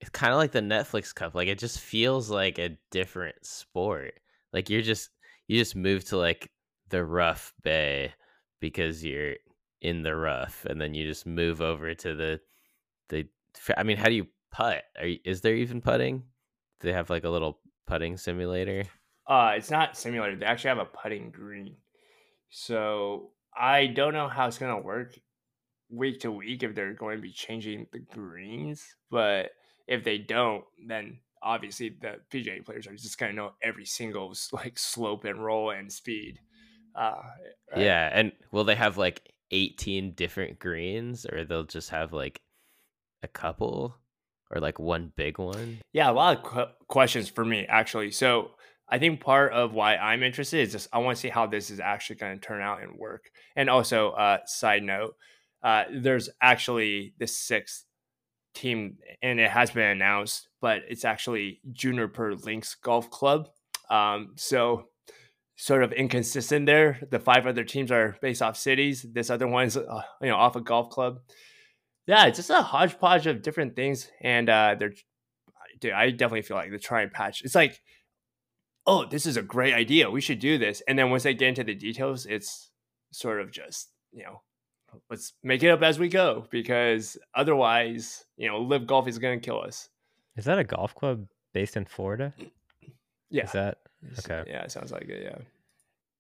[0.02, 1.36] it's kind of like the Netflix Cup.
[1.36, 4.14] Like it just feels like a different sport.
[4.54, 5.10] Like you're just
[5.48, 6.52] you just move to like
[6.90, 8.14] the rough bay
[8.60, 9.36] because you're
[9.82, 12.40] in the rough, and then you just move over to the
[13.10, 13.28] the.
[13.78, 14.84] I mean, how do you putt?
[14.98, 16.20] Are you, is there even putting?
[16.80, 18.86] Do they have like a little putting simulator?
[19.28, 20.36] Uh, it's not simulator.
[20.36, 21.76] They actually have a putting green.
[22.50, 25.14] So I don't know how it's gonna work
[25.90, 29.52] week to week if they're going to be changing the greens, but
[29.90, 34.34] if they don't, then obviously the PGA players are just going to know every single
[34.54, 36.40] like slope and roll and speed.
[36.96, 37.16] Uh,
[37.72, 37.82] right?
[37.82, 42.40] Yeah, and will they have like 18 different greens, or they'll just have like
[43.24, 43.96] a couple,
[44.52, 45.80] or like one big one?
[45.92, 48.12] Yeah, a lot of qu- questions for me actually.
[48.12, 48.52] So
[48.88, 51.72] I think part of why I'm interested is just I want to see how this
[51.72, 53.24] is actually going to turn out and work.
[53.56, 55.16] And also, uh, side note,
[55.64, 57.86] uh, there's actually the sixth
[58.60, 63.50] team, and it has been announced, but it's actually Jupiter Links Golf Club.
[63.90, 64.86] Um, so
[65.56, 67.00] sort of inconsistent there.
[67.12, 69.06] The five other teams are based off cities.
[69.12, 71.20] This other one's uh, you know off a golf club.
[72.08, 74.94] Yeah, it's just a hodgepodge of different things, and uh, they're
[75.80, 75.92] dude.
[75.92, 77.42] I definitely feel like the try and patch.
[77.44, 77.82] It's like,
[78.88, 80.10] oh, this is a great idea.
[80.10, 82.72] We should do this, and then once they get into the details, it's
[83.12, 84.42] sort of just you know
[85.10, 89.40] let's make it up as we go because otherwise, you know, LIV golf is going
[89.40, 89.90] to kill us.
[90.36, 92.34] Is that a golf club based in Florida?
[93.30, 93.46] Yeah.
[93.46, 93.78] Is that
[94.20, 94.44] okay?
[94.50, 95.24] Yeah, it sounds like it.
[95.24, 95.44] Yeah.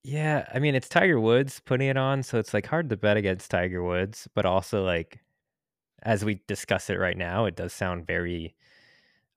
[0.03, 3.17] Yeah, I mean, it's Tiger Woods putting it on, so it's like hard to bet
[3.17, 5.19] against Tiger Woods, but also like
[6.03, 8.55] as we discuss it right now, it does sound very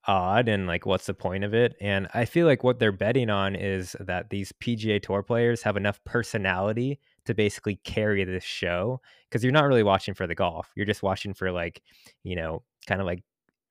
[0.05, 1.75] odd and like what's the point of it?
[1.79, 5.77] And I feel like what they're betting on is that these PGA Tour players have
[5.77, 10.71] enough personality to basically carry this show because you're not really watching for the golf.
[10.75, 11.81] You're just watching for like,
[12.23, 13.23] you know, kind of like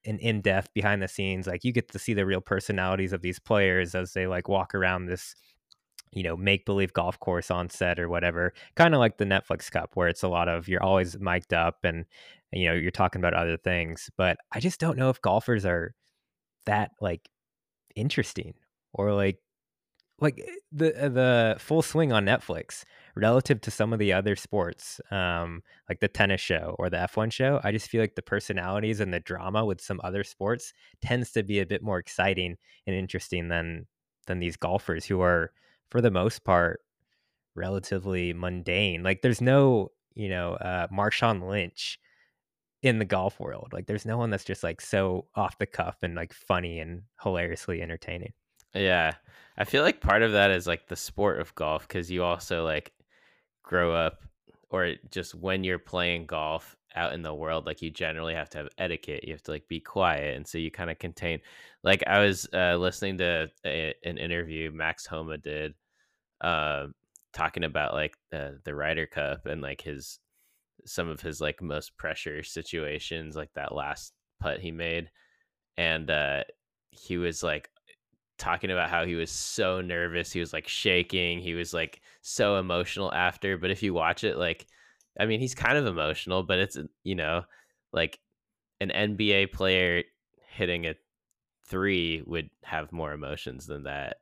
[0.04, 3.38] an in-depth behind the scenes like you get to see the real personalities of these
[3.38, 5.36] players as they like walk around this
[6.10, 9.70] you know make believe golf course on set or whatever kind of like the netflix
[9.70, 12.04] cup where it's a lot of you're always mic'd up and
[12.50, 15.94] you know you're talking about other things but i just don't know if golfers are
[16.66, 17.28] that like
[17.94, 18.54] interesting
[18.92, 19.38] or like
[20.20, 24.36] like eh, the uh, the full swing on Netflix relative to some of the other
[24.36, 27.60] sports, um, like the tennis show or the F1 show.
[27.62, 30.72] I just feel like the personalities and the drama with some other sports
[31.02, 33.86] tends to be a bit more exciting and interesting than
[34.26, 35.52] than these golfers who are,
[35.90, 36.80] for the most part,
[37.54, 39.02] relatively mundane.
[39.02, 41.98] Like there's no, you know, uh, Marshawn Lynch
[42.82, 43.70] in the golf world.
[43.72, 47.02] Like there's no one that's just like so off the cuff and like funny and
[47.22, 48.32] hilariously entertaining.
[48.74, 49.12] Yeah.
[49.56, 52.64] I feel like part of that is like the sport of golf because you also
[52.64, 52.92] like
[53.62, 54.18] grow up
[54.70, 58.58] or just when you're playing golf out in the world like you generally have to
[58.58, 61.40] have etiquette you have to like be quiet and so you kind of contain
[61.82, 65.74] like i was uh, listening to a, an interview max homa did
[66.42, 66.86] uh,
[67.32, 70.18] talking about like uh, the Ryder Cup and like his
[70.84, 75.08] some of his like most pressure situations like that last putt he made
[75.76, 76.42] and uh
[76.90, 77.70] he was like
[78.42, 80.32] talking about how he was so nervous.
[80.32, 81.40] He was like shaking.
[81.40, 83.56] He was like so emotional after.
[83.56, 84.66] But if you watch it, like,
[85.18, 87.44] I mean, he's kind of emotional, but it's, you know,
[87.92, 88.18] like
[88.80, 90.02] an NBA player
[90.48, 90.94] hitting a
[91.66, 94.16] three would have more emotions than that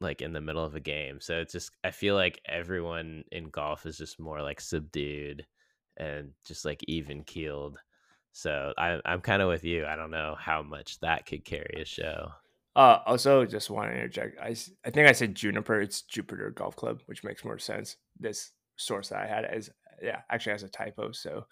[0.00, 1.20] like in the middle of a game.
[1.20, 5.46] So it's just I feel like everyone in golf is just more like subdued
[5.96, 7.78] and just like even keeled.
[8.32, 9.86] So I, I'm kind of with you.
[9.86, 12.30] I don't know how much that could carry a show.
[12.76, 14.38] Uh, also, just want to interject.
[14.40, 15.80] I, I think I said Juniper.
[15.80, 17.96] It's Jupiter Golf Club, which makes more sense.
[18.18, 19.70] This source that I had is
[20.02, 21.12] yeah, actually has a typo.
[21.12, 21.46] So,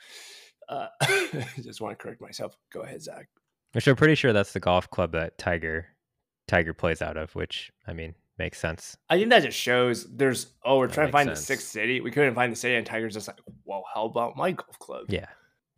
[0.68, 0.88] uh,
[1.62, 2.56] just want to correct myself.
[2.72, 3.28] Go ahead, Zach.
[3.72, 5.86] Which I'm pretty sure that's the golf club that Tiger
[6.48, 7.34] Tiger plays out of.
[7.34, 8.96] Which I mean makes sense.
[9.08, 11.40] I think that just shows there's oh we're That trying to find sense.
[11.40, 12.00] the sixth city.
[12.00, 15.06] We couldn't find the city, and Tiger's just like, well, how about my golf club?
[15.08, 15.28] Yeah,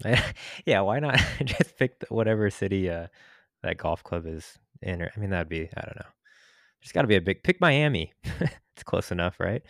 [0.66, 0.80] yeah.
[0.80, 3.08] Why not just pick whatever city uh,
[3.62, 5.02] that golf club is in?
[5.02, 6.10] Or, I mean, that'd be I don't know.
[6.80, 8.12] There's got to be a big pick Miami.
[8.24, 9.62] it's close enough, right?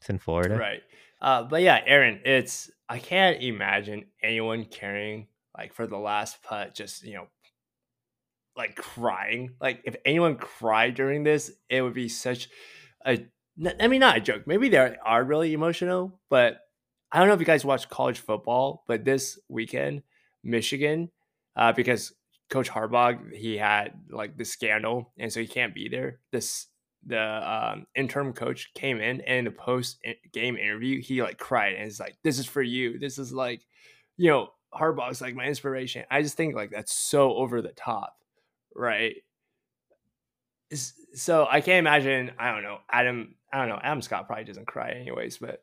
[0.00, 0.56] It's in Florida.
[0.56, 0.80] Right.
[1.20, 6.74] Uh, but yeah, Aaron, it's I can't imagine anyone caring like for the last putt,
[6.74, 7.26] just you know,
[8.56, 9.54] like crying.
[9.60, 12.48] Like if anyone cried during this, it would be such
[13.06, 13.24] a.
[13.80, 14.46] I mean, not a joke.
[14.46, 16.58] Maybe they are really emotional, but
[17.12, 20.02] I don't know if you guys watch college football, but this weekend,
[20.42, 21.10] Michigan,
[21.54, 22.14] uh, because
[22.52, 26.20] Coach Harbaugh he had like the scandal, and so he can't be there.
[26.30, 26.66] This
[27.04, 29.98] the um, interim coach came in and in the post
[30.32, 32.98] game interview he like cried and is like this is for you.
[32.98, 33.62] This is like
[34.18, 36.04] you know harbaugh's like my inspiration.
[36.10, 38.14] I just think like that's so over the top
[38.76, 39.16] right?
[41.14, 44.66] So i can't imagine i don't know adam i don't know adam scott probably doesn't
[44.66, 45.60] cry anyways but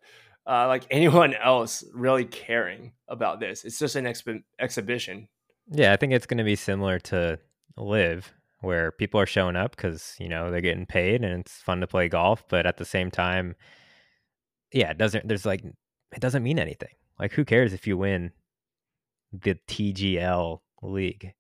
[0.49, 3.63] uh, like anyone else really caring about this?
[3.63, 5.27] It's just an exp- exhibition
[5.71, 7.39] Yeah, I think it's going to be similar to
[7.77, 11.81] LIV, where people are showing up because you know they're getting paid and it's fun
[11.81, 13.55] to play golf, but at the same time,
[14.71, 15.27] yeah, it doesn't.
[15.27, 16.93] There's like it doesn't mean anything.
[17.19, 18.31] Like, who cares if you win
[19.31, 21.33] the TGL league?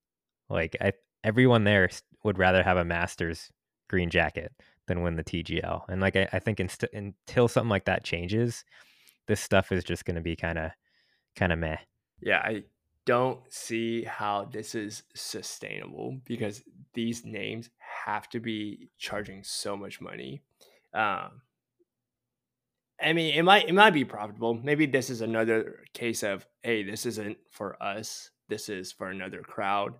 [0.49, 1.89] Like, I everyone there
[2.23, 3.51] would rather have a Masters
[3.89, 4.53] green jacket
[4.87, 5.83] than win the TGL.
[5.89, 8.65] And like, I, I think inst- until something like that changes,
[9.27, 10.71] this stuff is just going to be kind of
[11.35, 11.77] kind of meh.
[12.21, 12.63] yeah, I
[13.05, 16.61] don't see how this is sustainable because
[16.93, 17.69] these names
[18.05, 20.41] have to be charging so much money.
[20.93, 21.41] Um,
[23.01, 24.53] I mean, it might it might be profitable.
[24.53, 28.31] Maybe this is another case of hey, this isn't for us.
[28.49, 29.93] This is for another crowd.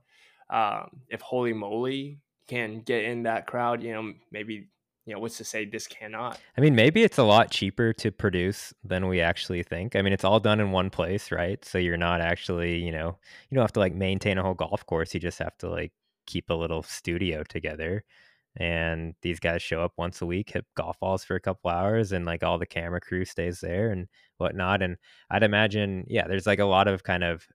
[0.50, 4.70] Um, if Holy Moly can get in that crowd, you know, maybe
[5.10, 6.39] you know what's to say this cannot.
[6.56, 9.95] I mean, maybe it's a lot cheaper to produce than we actually think.
[9.95, 11.65] I mean, it's all done in one place, right?
[11.65, 13.17] So you're not actually, you know,
[13.50, 15.15] you don't have to like maintain a whole golf course.
[15.15, 15.93] You just have to like
[16.28, 18.04] keep a little studio together.
[18.58, 22.12] And these guys show up once a week, hit golf balls for a couple hours,
[22.12, 24.84] and like all the camera crew stays there and whatnot.
[24.84, 24.98] And
[25.32, 27.48] I'd imagine, yeah, there's like a lot of kind of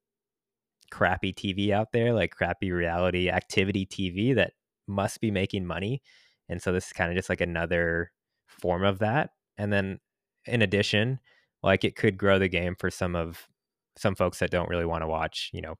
[0.90, 4.54] crappy TV out there, like crappy reality activity TV that
[4.88, 6.02] must be making money.
[6.48, 8.10] And so this is kind of just like another
[8.46, 9.30] form of that.
[9.56, 10.00] And then
[10.46, 11.20] in addition,
[11.62, 13.48] like it could grow the game for some of
[13.96, 15.76] some folks that don't really want to watch, you know,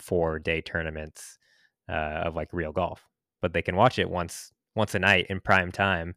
[0.00, 1.38] four day tournaments
[1.88, 3.08] uh, of like real golf,
[3.40, 6.14] but they can watch it once once a night in prime time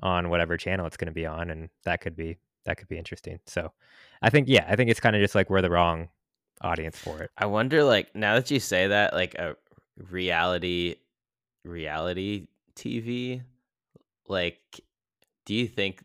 [0.00, 2.98] on whatever channel it's going to be on, and that could be that could be
[2.98, 3.38] interesting.
[3.46, 3.72] So
[4.22, 6.08] I think yeah, I think it's kind of just like we're the wrong
[6.62, 7.30] audience for it.
[7.36, 9.56] I wonder, like, now that you say that, like a
[10.10, 10.96] reality,
[11.64, 13.42] reality TV,
[14.28, 14.60] like,
[15.44, 16.02] do you think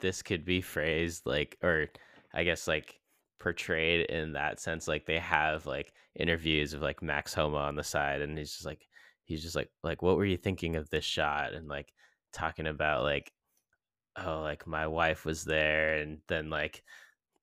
[0.00, 1.88] this could be phrased like, or
[2.34, 3.00] I guess like
[3.38, 4.86] portrayed in that sense?
[4.88, 8.66] Like, they have like interviews of like Max Homa on the side, and he's just
[8.66, 8.86] like,
[9.24, 11.54] he's just like, like, what were you thinking of this shot?
[11.54, 11.92] And like
[12.32, 13.32] talking about like,
[14.16, 16.82] oh, like my wife was there, and then like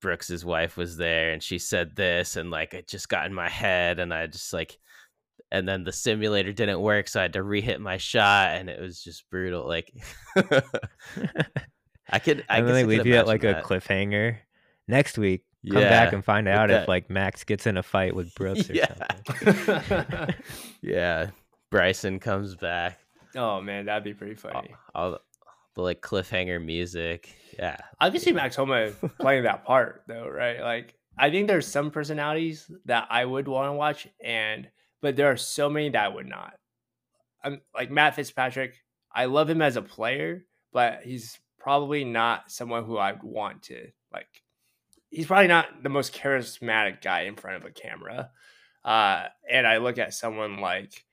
[0.02, 3.50] Brooks's wife was there and she said this and like it just got in my
[3.50, 4.78] head and I just like
[5.52, 8.80] and then the simulator didn't work so I had to re-hit my shot and it
[8.82, 9.92] was just brutal like
[12.10, 14.38] I could I and guess then they could leave you at like imagine a cliffhanger.
[14.88, 18.16] Next week, come back and find with out if like Max gets in a fight
[18.16, 18.94] with Brooks or Yeah.
[19.28, 20.36] something.
[20.82, 21.30] yeah
[21.72, 23.00] Bryson comes back
[23.36, 24.76] oh man, that'd be pretty all, funny.
[24.96, 25.20] all the,
[25.76, 30.62] the like cliffhanger music yeah I can see Max Homa playing that part though, right?
[30.62, 34.68] Like I think there's some personalities that I would want to watch, and
[35.02, 36.54] but there are so many that I would not.
[37.44, 38.76] I'm like Matt Fitzpatrick.
[39.14, 43.88] I love him as a player, but he's probably not someone who I'd want to
[44.14, 44.28] like.
[45.10, 48.32] He's probably not the most charismatic guy in front of a camera.
[48.84, 51.06] Uh, and I look at someone like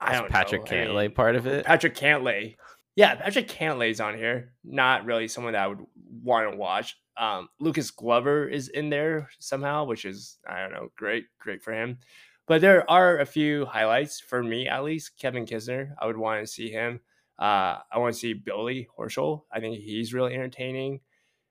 [0.00, 2.56] I Is don't Patrick know, I Cantlay mean, part of it Patrick Cantlay.
[2.96, 4.52] Yeah, Patrick Cantlay's on here.
[4.64, 5.84] Not really someone that I would
[6.22, 6.96] want to watch.
[7.16, 11.72] Um, Lucas Glover is in there somehow, which is I don't know, great, great for
[11.72, 11.98] him.
[12.48, 15.18] But there are a few highlights for me, at least.
[15.18, 17.00] Kevin Kisner, I would want to see him.
[17.38, 19.42] Uh, I want to see Billy Horschel.
[19.52, 21.00] I think he's really entertaining.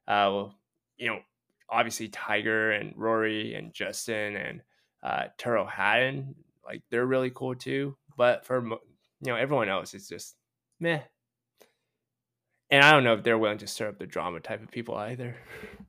[0.08, 0.48] Uh,
[0.98, 1.20] you know,
[1.70, 4.62] obviously Tiger and Rory and Justin and
[5.04, 6.36] uh, Tyrrell Hatton,
[6.66, 7.96] like they're really cool too.
[8.18, 8.78] But for you
[9.22, 10.36] know everyone else, it's just
[10.80, 11.02] meh.
[12.70, 14.96] And I don't know if they're willing to stir up the drama type of people
[14.96, 15.36] either.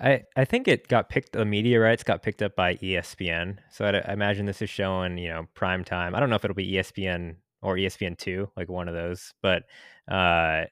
[0.00, 3.58] I, I think it got picked the media rights got picked up by ESPN.
[3.70, 6.14] So I, I imagine this is showing you know prime time.
[6.14, 9.64] I don't know if it'll be ESPN or ESPN two, like one of those, but
[10.10, 10.64] uh,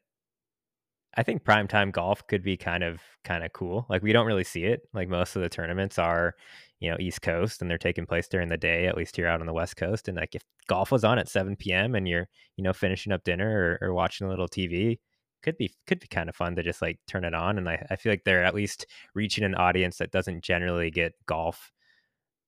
[1.19, 3.87] I think primetime golf could be kind of kind of cool.
[3.91, 4.83] Like we don't really see it.
[4.95, 6.35] Like most of the tournaments are,
[6.81, 9.41] you know, East Coast and they're taking place during the day, at least here out
[9.41, 10.09] on the West Coast.
[10.09, 11.95] And like if golf was on at 7 p.m.
[11.95, 14.99] and you're, you know, finishing up dinner or, or watching a little TV,
[15.43, 17.59] could be could be kind of fun to just like turn it on.
[17.59, 21.15] And I, I feel like they're at least reaching an audience that doesn't generally get
[21.27, 21.73] golf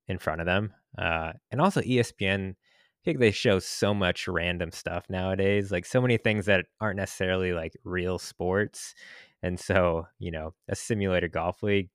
[0.08, 0.72] in front of them.
[0.98, 2.54] Uh, and also ESPN
[3.00, 6.98] I think they show so much random stuff nowadays, like so many things that aren't
[6.98, 8.94] necessarily like real sports.
[9.42, 11.88] And so, you know, a simulator golf league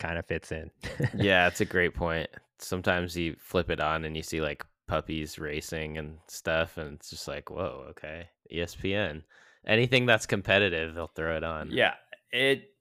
[0.00, 0.70] kind of fits in.
[1.14, 2.30] yeah, it's a great point.
[2.60, 7.10] Sometimes you flip it on and you see like puppies racing and stuff, and it's
[7.10, 8.28] just like, whoa, okay.
[8.52, 9.22] ESPN.
[9.66, 11.70] Anything that's competitive, they'll throw it on.
[11.70, 11.94] Yeah.
[12.32, 12.72] It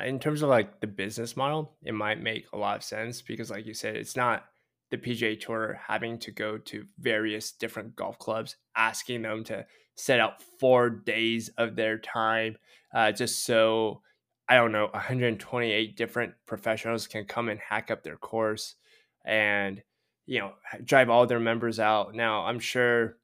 [0.00, 3.50] in terms of like the business model, it might make a lot of sense because
[3.50, 4.44] like you said, it's not
[4.90, 10.20] the PGA Tour having to go to various different golf clubs, asking them to set
[10.20, 12.56] out four days of their time
[12.94, 14.00] uh, just so,
[14.48, 18.76] I don't know, 128 different professionals can come and hack up their course
[19.24, 19.82] and,
[20.28, 20.52] you know,
[20.84, 22.14] drive all their members out.
[22.14, 23.16] Now, I'm sure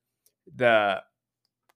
[0.56, 1.02] the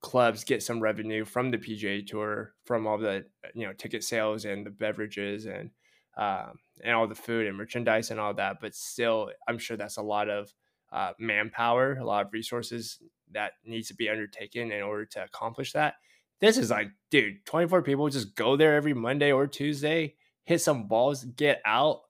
[0.01, 4.47] clubs get some revenue from the PGA Tour from all the, you know, ticket sales
[4.47, 5.71] and the beverages and,
[6.17, 8.57] um, and all the food and merchandise and all that.
[8.59, 10.51] But still, I'm sure that's a lot of
[10.91, 12.99] uh, manpower, a lot of resources
[13.33, 15.97] that needs to be undertaken in order to accomplish that.
[16.41, 20.15] This is like, dude, 24 people just go there every Monday or Tuesday,
[20.45, 22.01] hit some balls, get out.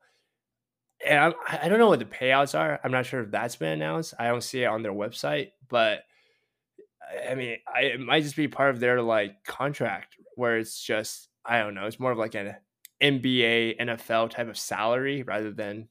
[1.07, 2.81] And I'm, I don't know what the payouts are.
[2.83, 4.15] I'm not sure if that's been announced.
[4.19, 6.01] I don't see it on their website, but
[7.29, 11.29] I mean, I, it might just be part of their like contract where it's just,
[11.45, 12.57] I don't know, it's more of like an
[13.03, 15.89] NBA, NFL type of salary rather than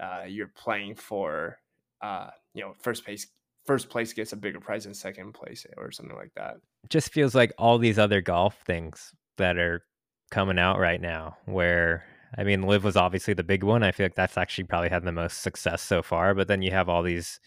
[0.00, 1.58] uh, you're playing for,
[2.00, 3.26] uh, you know, first place.
[3.66, 6.56] First place gets a bigger prize than second place or something like that.
[6.90, 9.82] just feels like all these other golf things that are
[10.30, 11.38] coming out right now.
[11.46, 12.04] Where
[12.36, 13.82] I mean, LIV was obviously the big one.
[13.82, 16.34] I feel like that's actually probably had the most success so far.
[16.34, 17.40] But then you have all these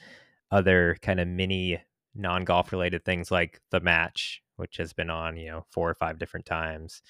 [0.52, 1.82] other kind of mini
[2.16, 5.96] non golf related things like the match, which has been on, you know, four or
[5.96, 7.02] five different times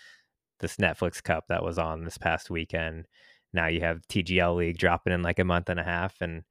[0.59, 3.05] this Netflix Cup that was on this past weekend.
[3.53, 6.43] Now you have TGL League dropping in like a month and a half, and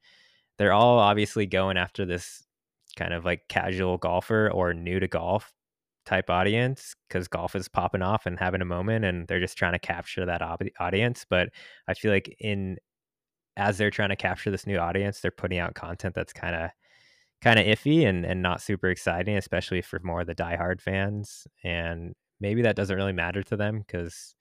[0.57, 2.43] they're all obviously going after this
[2.95, 5.53] kind of like casual golfer or new to golf
[6.07, 9.73] type audience because golf is popping off and having a moment, and they're just trying
[9.73, 11.25] to capture that ob- audience.
[11.29, 11.49] But
[11.87, 12.77] I feel like in
[13.57, 16.71] as they're trying to capture this new audience, they're putting out content that's kind of
[17.41, 21.47] kind of iffy and and not super exciting, especially for more of the diehard fans.
[21.63, 24.35] And maybe that doesn't really matter to them because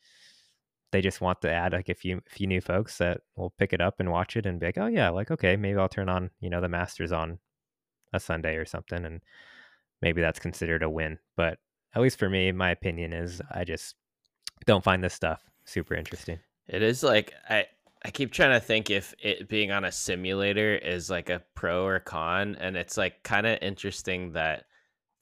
[0.93, 3.81] they just want to add like a few few new folks that will pick it
[3.81, 6.31] up and watch it and be like, oh yeah, like okay, maybe I'll turn on
[6.41, 7.39] you know the Masters on
[8.13, 9.21] a Sunday or something, and
[10.03, 11.19] maybe that's considered a win.
[11.37, 11.59] But
[11.95, 13.95] at least for me, my opinion is I just
[14.65, 16.39] don't find this stuff super interesting.
[16.69, 17.67] It is like I
[18.05, 21.85] I keep trying to think if it being on a simulator is like a pro
[21.85, 24.65] or con, and it's like kind of interesting that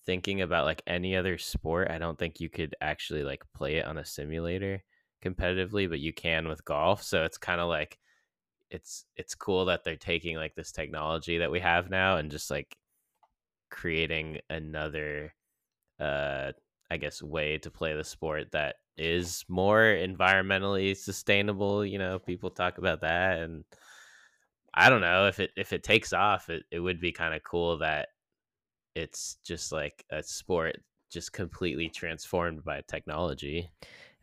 [0.05, 3.87] thinking about like any other sport, I don't think you could actually like play it
[3.87, 4.83] on a simulator
[5.25, 7.03] competitively, but you can with golf.
[7.03, 7.99] So it's kind of like
[8.71, 12.51] it's it's cool that they're taking like this technology that we have now and just
[12.51, 12.77] like
[13.75, 15.35] creating another
[16.01, 16.53] uh
[16.91, 22.51] I guess way to play the sport that is more environmentally sustainable, you know, people
[22.51, 23.65] talk about that and
[24.73, 27.43] I don't know if it if it takes off, it, it would be kind of
[27.43, 28.09] cool that
[28.95, 30.77] it's just like a sport
[31.11, 33.71] just completely transformed by technology.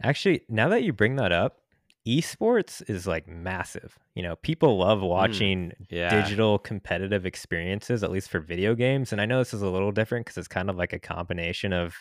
[0.03, 1.60] Actually, now that you bring that up,
[2.07, 3.97] esports is like massive.
[4.15, 6.09] You know, people love Mm, watching yeah.
[6.09, 9.11] digital competitive experiences, at least for video games.
[9.11, 11.73] And I know this is a little different because it's kind of like a combination
[11.73, 11.95] of,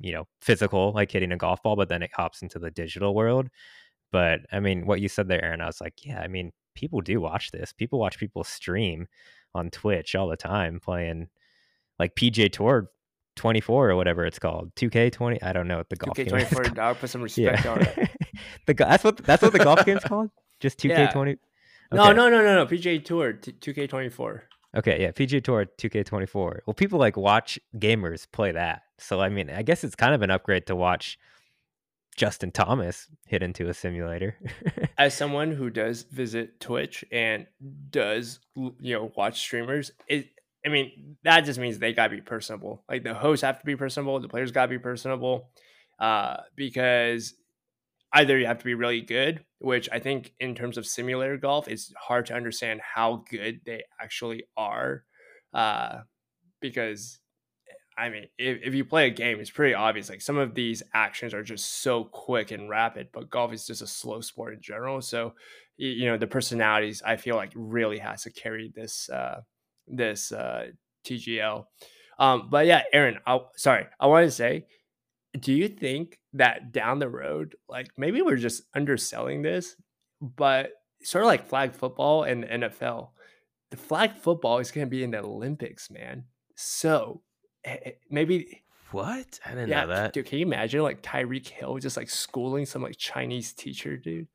[0.00, 3.14] you know, physical, like hitting a golf ball, but then it hops into the digital
[3.14, 3.48] world.
[4.10, 7.00] But I mean, what you said there, Aaron, I was like, yeah, I mean, people
[7.00, 7.72] do watch this.
[7.72, 9.06] People watch people stream
[9.54, 11.28] on Twitch all the time playing
[11.98, 12.90] like PGA Tour
[13.36, 14.74] 24 or whatever it's called.
[14.76, 15.42] 2K20.
[15.42, 18.10] I don't know what the golf is 2K24, I'll put some respect on it.
[18.66, 20.30] the that's what that's what the golf game's called.
[20.60, 21.38] Just 2K20.
[21.92, 22.12] No, Okay.
[22.14, 22.66] no, no, no, no.
[22.66, 24.44] PGA Tour, two K twenty four.
[24.76, 26.60] Okay, yeah, PGA Tour 2K24.
[26.66, 28.82] Well, people like watch gamers play that.
[28.98, 31.18] So I mean, I guess it's kind of an upgrade to watch
[32.16, 34.36] Justin Thomas hit into a simulator.
[34.98, 37.46] As someone who does visit Twitch and
[37.90, 40.28] does you know watch streamers, it
[40.64, 42.84] I mean that just means they gotta be personable.
[42.88, 45.50] Like the hosts have to be personable, the players gotta be personable,
[45.98, 47.34] uh, because
[48.12, 51.68] either you have to be really good, which I think in terms of simulator golf,
[51.68, 55.04] it's hard to understand how good they actually are,
[55.52, 55.98] uh,
[56.60, 57.18] because
[57.96, 60.08] I mean, if, if you play a game, it's pretty obvious.
[60.08, 63.82] Like some of these actions are just so quick and rapid, but golf is just
[63.82, 65.00] a slow sport in general.
[65.00, 65.34] So,
[65.76, 69.42] you know, the personalities I feel like really has to carry this uh,
[69.86, 70.68] this uh,
[71.04, 71.66] TGL.
[72.18, 74.66] Um, but yeah, Aaron, I, sorry, I want to say,
[75.38, 79.74] do you think that down the road, like maybe we're just underselling this,
[80.20, 80.70] but
[81.02, 83.10] sort of like flag football and the NFL,
[83.70, 86.24] the flag football is going to be in the Olympics, man.
[86.54, 87.22] So
[87.64, 88.62] eh, eh, maybe
[88.92, 89.40] What?
[89.44, 90.12] I didn't yeah, know that.
[90.12, 90.26] dude.
[90.26, 94.28] Can you imagine like Tyreek Hill just like schooling some like Chinese teacher, dude?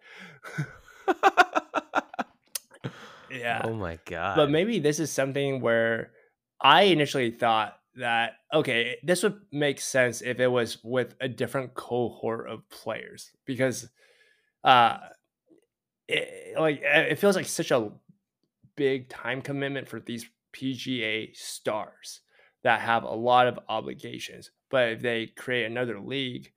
[3.31, 4.35] yeah, Oh my god.
[4.35, 6.11] but maybe this is something where
[6.61, 11.73] I initially thought that okay, this would make sense if it was with a different
[11.73, 13.89] cohort of players because,
[14.63, 14.97] uh,
[16.07, 17.91] it, like it feels like such a
[18.75, 22.21] big time commitment for these PGA stars
[22.63, 24.51] that have a lot of obligations.
[24.69, 26.51] But if they create another league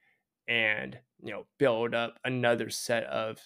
[0.49, 3.39] and you know build up another set of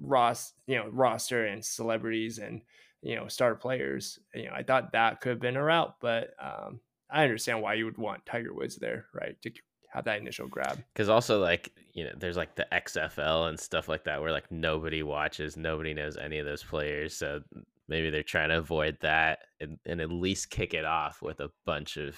[0.00, 2.62] ros you know roster and celebrities and
[3.02, 6.30] you know star players, you know I thought that could have been a route, but
[6.40, 6.80] um,
[7.10, 9.40] I understand why you would want Tiger Woods there, right?
[9.42, 9.50] To
[9.92, 10.82] have that initial grab.
[10.92, 14.50] Because also, like, you know, there's like the XFL and stuff like that where like
[14.50, 17.16] nobody watches, nobody knows any of those players.
[17.16, 17.40] So
[17.88, 21.50] maybe they're trying to avoid that and, and at least kick it off with a
[21.66, 22.16] bunch of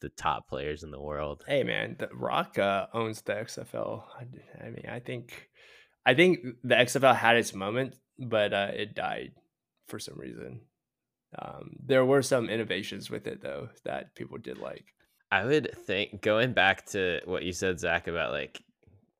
[0.00, 1.44] the top players in the world.
[1.46, 4.02] Hey man, the Rock uh, owns the XFL.
[4.18, 5.48] I, I mean, I think,
[6.06, 9.32] I think the XFL had its moment, but uh, it died
[9.86, 10.60] for some reason.
[11.38, 14.84] Um, there were some innovations with it though that people did like.
[15.32, 18.62] I would think going back to what you said, Zach, about like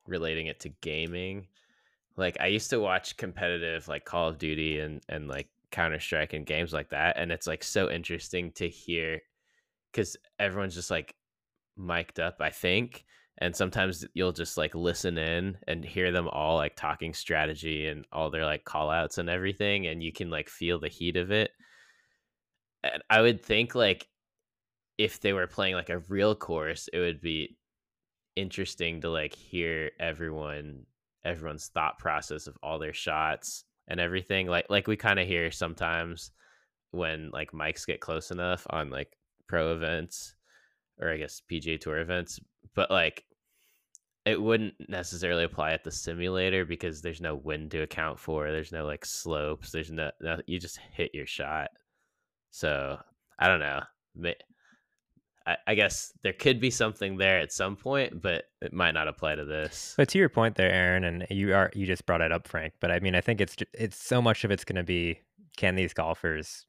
[0.07, 1.49] relating it to gaming.
[2.17, 6.33] Like I used to watch competitive like Call of Duty and and like Counter Strike
[6.33, 9.21] and games like that, and it's like so interesting to hear
[9.91, 11.17] because everyone's just like
[11.77, 13.05] mic'd up, I think,
[13.39, 18.05] and sometimes you'll just like listen in and hear them all like talking strategy and
[18.13, 21.31] all their like call outs and everything, and you can like feel the heat of
[21.31, 21.51] it.
[22.85, 24.09] And I would think like
[24.99, 27.57] if they were playing like a real course, it would be
[28.37, 30.85] interesting to like hear everyone
[31.25, 34.47] everyone's thought process of all their shots and everything.
[34.47, 36.31] Like like we kind of hear sometimes
[36.93, 39.17] when like mics get close enough on like
[39.49, 40.35] pro events
[41.01, 42.41] or I guess PGA Tour events,
[42.75, 43.25] but like
[44.25, 48.51] it wouldn't necessarily apply at the simulator because there's no wind to account for.
[48.51, 49.71] There's no like slopes.
[49.71, 51.69] There's no, no you just hit your shot.
[52.51, 52.99] So
[53.39, 53.81] I don't know.
[55.47, 59.09] I, I guess there could be something there at some point, but it might not
[59.09, 59.95] apply to this.
[59.97, 62.75] But to your point there, Aaron, and you are you just brought it up, Frank.
[62.81, 65.21] But I mean, I think it's it's so much of it's going to be
[65.57, 66.67] can these golfers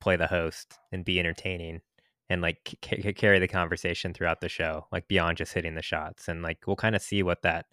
[0.00, 1.82] play the host and be entertaining
[2.30, 6.28] and like c- carry the conversation throughout the show, like beyond just hitting the shots.
[6.28, 7.66] And like we'll kind of see what that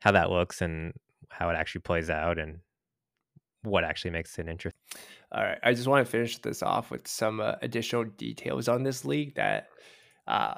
[0.00, 0.92] how that looks and
[1.30, 2.58] how it actually plays out and
[3.62, 4.80] what actually makes it interesting.
[5.32, 8.82] All right, I just want to finish this off with some uh, additional details on
[8.82, 9.68] this league that,
[10.26, 10.54] uh,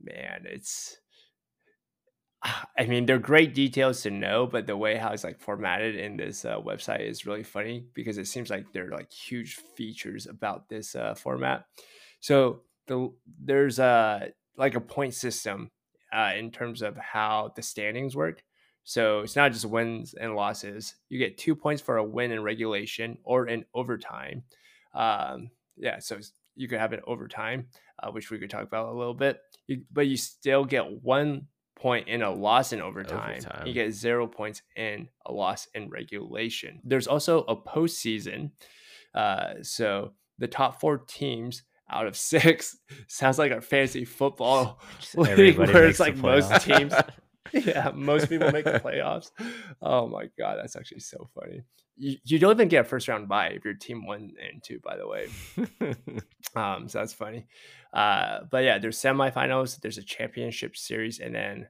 [0.00, 0.96] man, it's.
[2.78, 6.16] I mean, they're great details to know, but the way how it's like formatted in
[6.16, 10.68] this uh, website is really funny because it seems like they're like huge features about
[10.68, 11.64] this uh, format.
[12.20, 15.70] So the there's a like a point system
[16.12, 18.42] uh, in terms of how the standings work.
[18.84, 20.94] So it's not just wins and losses.
[21.10, 24.44] You get two points for a win in regulation or in overtime.
[24.94, 26.18] Um, yeah, so
[26.56, 27.66] you could have it overtime,
[28.02, 29.40] uh, which we could talk about a little bit.
[29.66, 31.46] You, but you still get one
[31.76, 33.36] point in a loss in overtime.
[33.36, 33.66] Overtime.
[33.66, 36.80] You get zero points in a loss in regulation.
[36.82, 38.50] There's also a postseason.
[39.14, 42.76] Uh, so the top four teams out of six
[43.06, 44.80] sounds like a fantasy football
[45.14, 46.92] league everybody where it's like most teams
[47.52, 49.30] yeah, most people make the playoffs.
[49.80, 51.62] Oh my god, that's actually so funny.
[51.96, 54.80] You, you don't even get a first round bye if your team one and two,
[54.80, 55.28] by the way.
[56.56, 57.46] Um, so that's funny.
[57.92, 61.68] Uh, but yeah, there's semifinals, there's a championship series, and then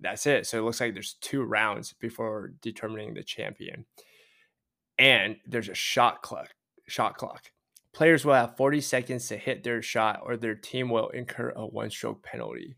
[0.00, 0.46] that's it.
[0.46, 3.84] So it looks like there's two rounds before determining the champion.
[4.98, 6.50] and there's a shot clock.
[6.88, 7.50] Shot clock.
[7.94, 11.64] Players will have 40 seconds to hit their shot, or their team will incur a
[11.64, 12.76] one-stroke penalty.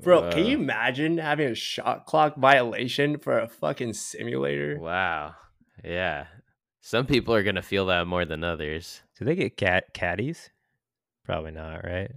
[0.00, 4.78] Bro, can you imagine having a shot clock violation for a fucking simulator?
[4.80, 5.34] Wow.
[5.84, 6.26] Yeah.
[6.80, 9.02] Some people are gonna feel that more than others.
[9.18, 10.50] Do they get cat caddies?
[11.24, 12.10] Probably not, right?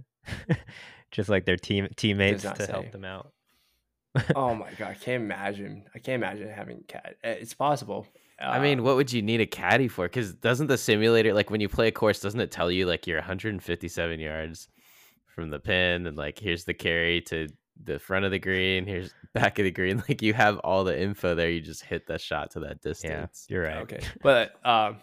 [1.10, 2.72] Just like their team teammates to say.
[2.72, 3.32] help them out.
[4.36, 5.84] oh my god, I can't imagine.
[5.94, 7.16] I can't imagine having cat.
[7.24, 8.06] eh, It's possible.
[8.40, 10.06] I mean, Uh, what would you need a caddy for?
[10.06, 13.06] Because doesn't the simulator, like when you play a course, doesn't it tell you like
[13.06, 14.68] you're 157 yards
[15.26, 17.48] from the pin and like here's the carry to
[17.84, 20.02] the front of the green, here's back of the green.
[20.08, 21.50] Like you have all the info there.
[21.50, 23.46] You just hit the shot to that Yeah, distance.
[23.48, 23.82] you're right.
[23.82, 24.96] Okay, but um,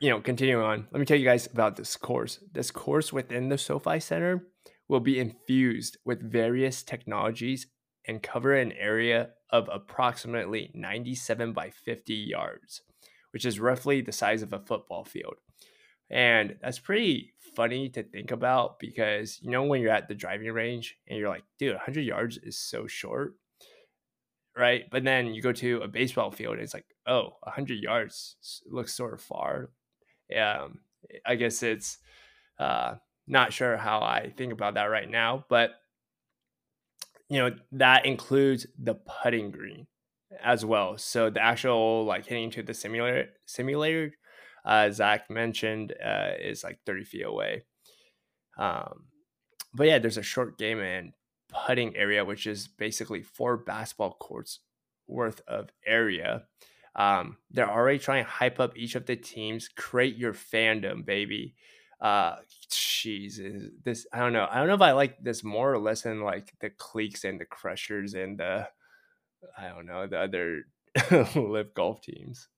[0.00, 2.40] you know, continuing on, let me tell you guys about this course.
[2.52, 4.46] This course within the SoFi Center
[4.88, 7.66] will be infused with various technologies
[8.06, 12.82] and cover an area of approximately 97 by 50 yards,
[13.32, 15.34] which is roughly the size of a football field.
[16.08, 20.50] And that's pretty funny to think about because you know when you're at the driving
[20.52, 23.34] range and you're like, dude, 100 yards is so short,
[24.56, 24.84] right?
[24.90, 28.36] But then you go to a baseball field and it's like, oh, 100 yards
[28.68, 29.70] looks sort of far.
[30.36, 30.80] Um,
[31.24, 31.98] I guess it's
[32.58, 32.94] uh,
[33.26, 35.70] not sure how I think about that right now, but
[37.30, 39.86] you know that includes the putting green
[40.42, 40.98] as well.
[40.98, 44.12] So the actual like hitting to the simulator simulator,
[44.64, 47.62] uh, Zach mentioned, uh, is like 30 feet away.
[48.58, 49.04] Um,
[49.72, 51.12] but yeah, there's a short game and
[51.48, 54.60] putting area, which is basically four basketball courts
[55.06, 56.44] worth of area.
[56.96, 61.54] Um, they're already trying to hype up each of the teams, create your fandom, baby.
[62.00, 62.36] Uh,
[63.06, 64.46] is this I don't know.
[64.50, 67.40] I don't know if I like this more or less than like the Cleeks and
[67.40, 68.68] the crushers and the
[69.58, 70.64] I don't know the other
[71.34, 72.48] LIV golf teams.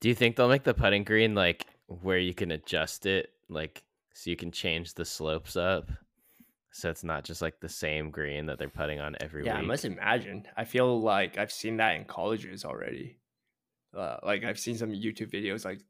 [0.00, 3.82] Do you think they'll make the putting green like where you can adjust it, like
[4.14, 5.90] so you can change the slopes up?
[6.72, 9.62] So it's not just like the same green that they're putting on every Yeah, I
[9.62, 10.46] must imagine.
[10.56, 13.18] I feel like I've seen that in colleges already.
[13.96, 15.80] Uh, like I've seen some YouTube videos like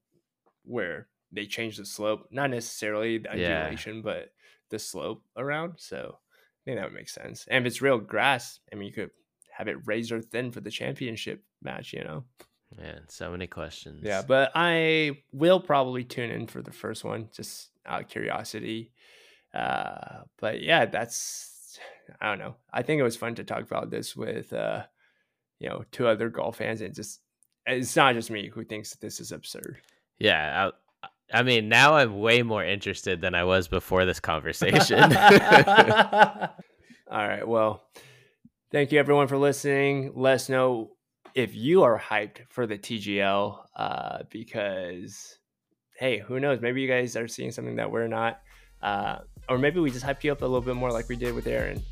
[0.65, 3.59] where they change the slope, not necessarily the Yeah.
[3.63, 4.33] undulation, but
[4.71, 5.75] the slope around.
[5.79, 7.47] So I think that would make sense.
[7.49, 9.11] And if it's real grass, I mean, you could
[9.53, 11.93] have it razor thin for the championship match.
[11.93, 12.25] You know.
[12.77, 14.03] Man, so many questions.
[14.05, 18.93] Yeah, but I will probably tune in for the first one, just out of curiosity.
[19.53, 21.79] Uh, but yeah, that's
[22.21, 22.57] I don't know.
[22.73, 24.85] I think it was fun to talk about this with uh,
[25.59, 27.21] you know, two other golf fans, and just
[27.67, 29.79] it's not just me who thinks that this is absurd.
[30.19, 30.71] Yeah.
[31.33, 34.99] I, I mean, now I'm way more interested than I was before this conversation.
[37.11, 37.47] All right.
[37.47, 37.85] Well,
[38.71, 40.13] thank you everyone for listening.
[40.15, 40.93] Let us know
[41.35, 45.39] if you are hyped for the TGL uh, because,
[45.99, 46.61] hey, who knows?
[46.61, 48.41] Maybe you guys are seeing something that we're not.
[48.83, 49.19] Uh,
[49.49, 51.47] or maybe we just hyped you up a little bit more like we did with
[51.47, 51.83] Aaron.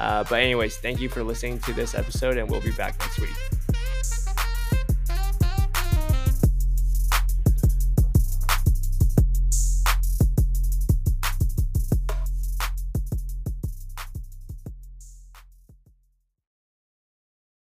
[0.00, 3.20] Uh, but, anyways, thank you for listening to this episode, and we'll be back next
[3.20, 3.53] week.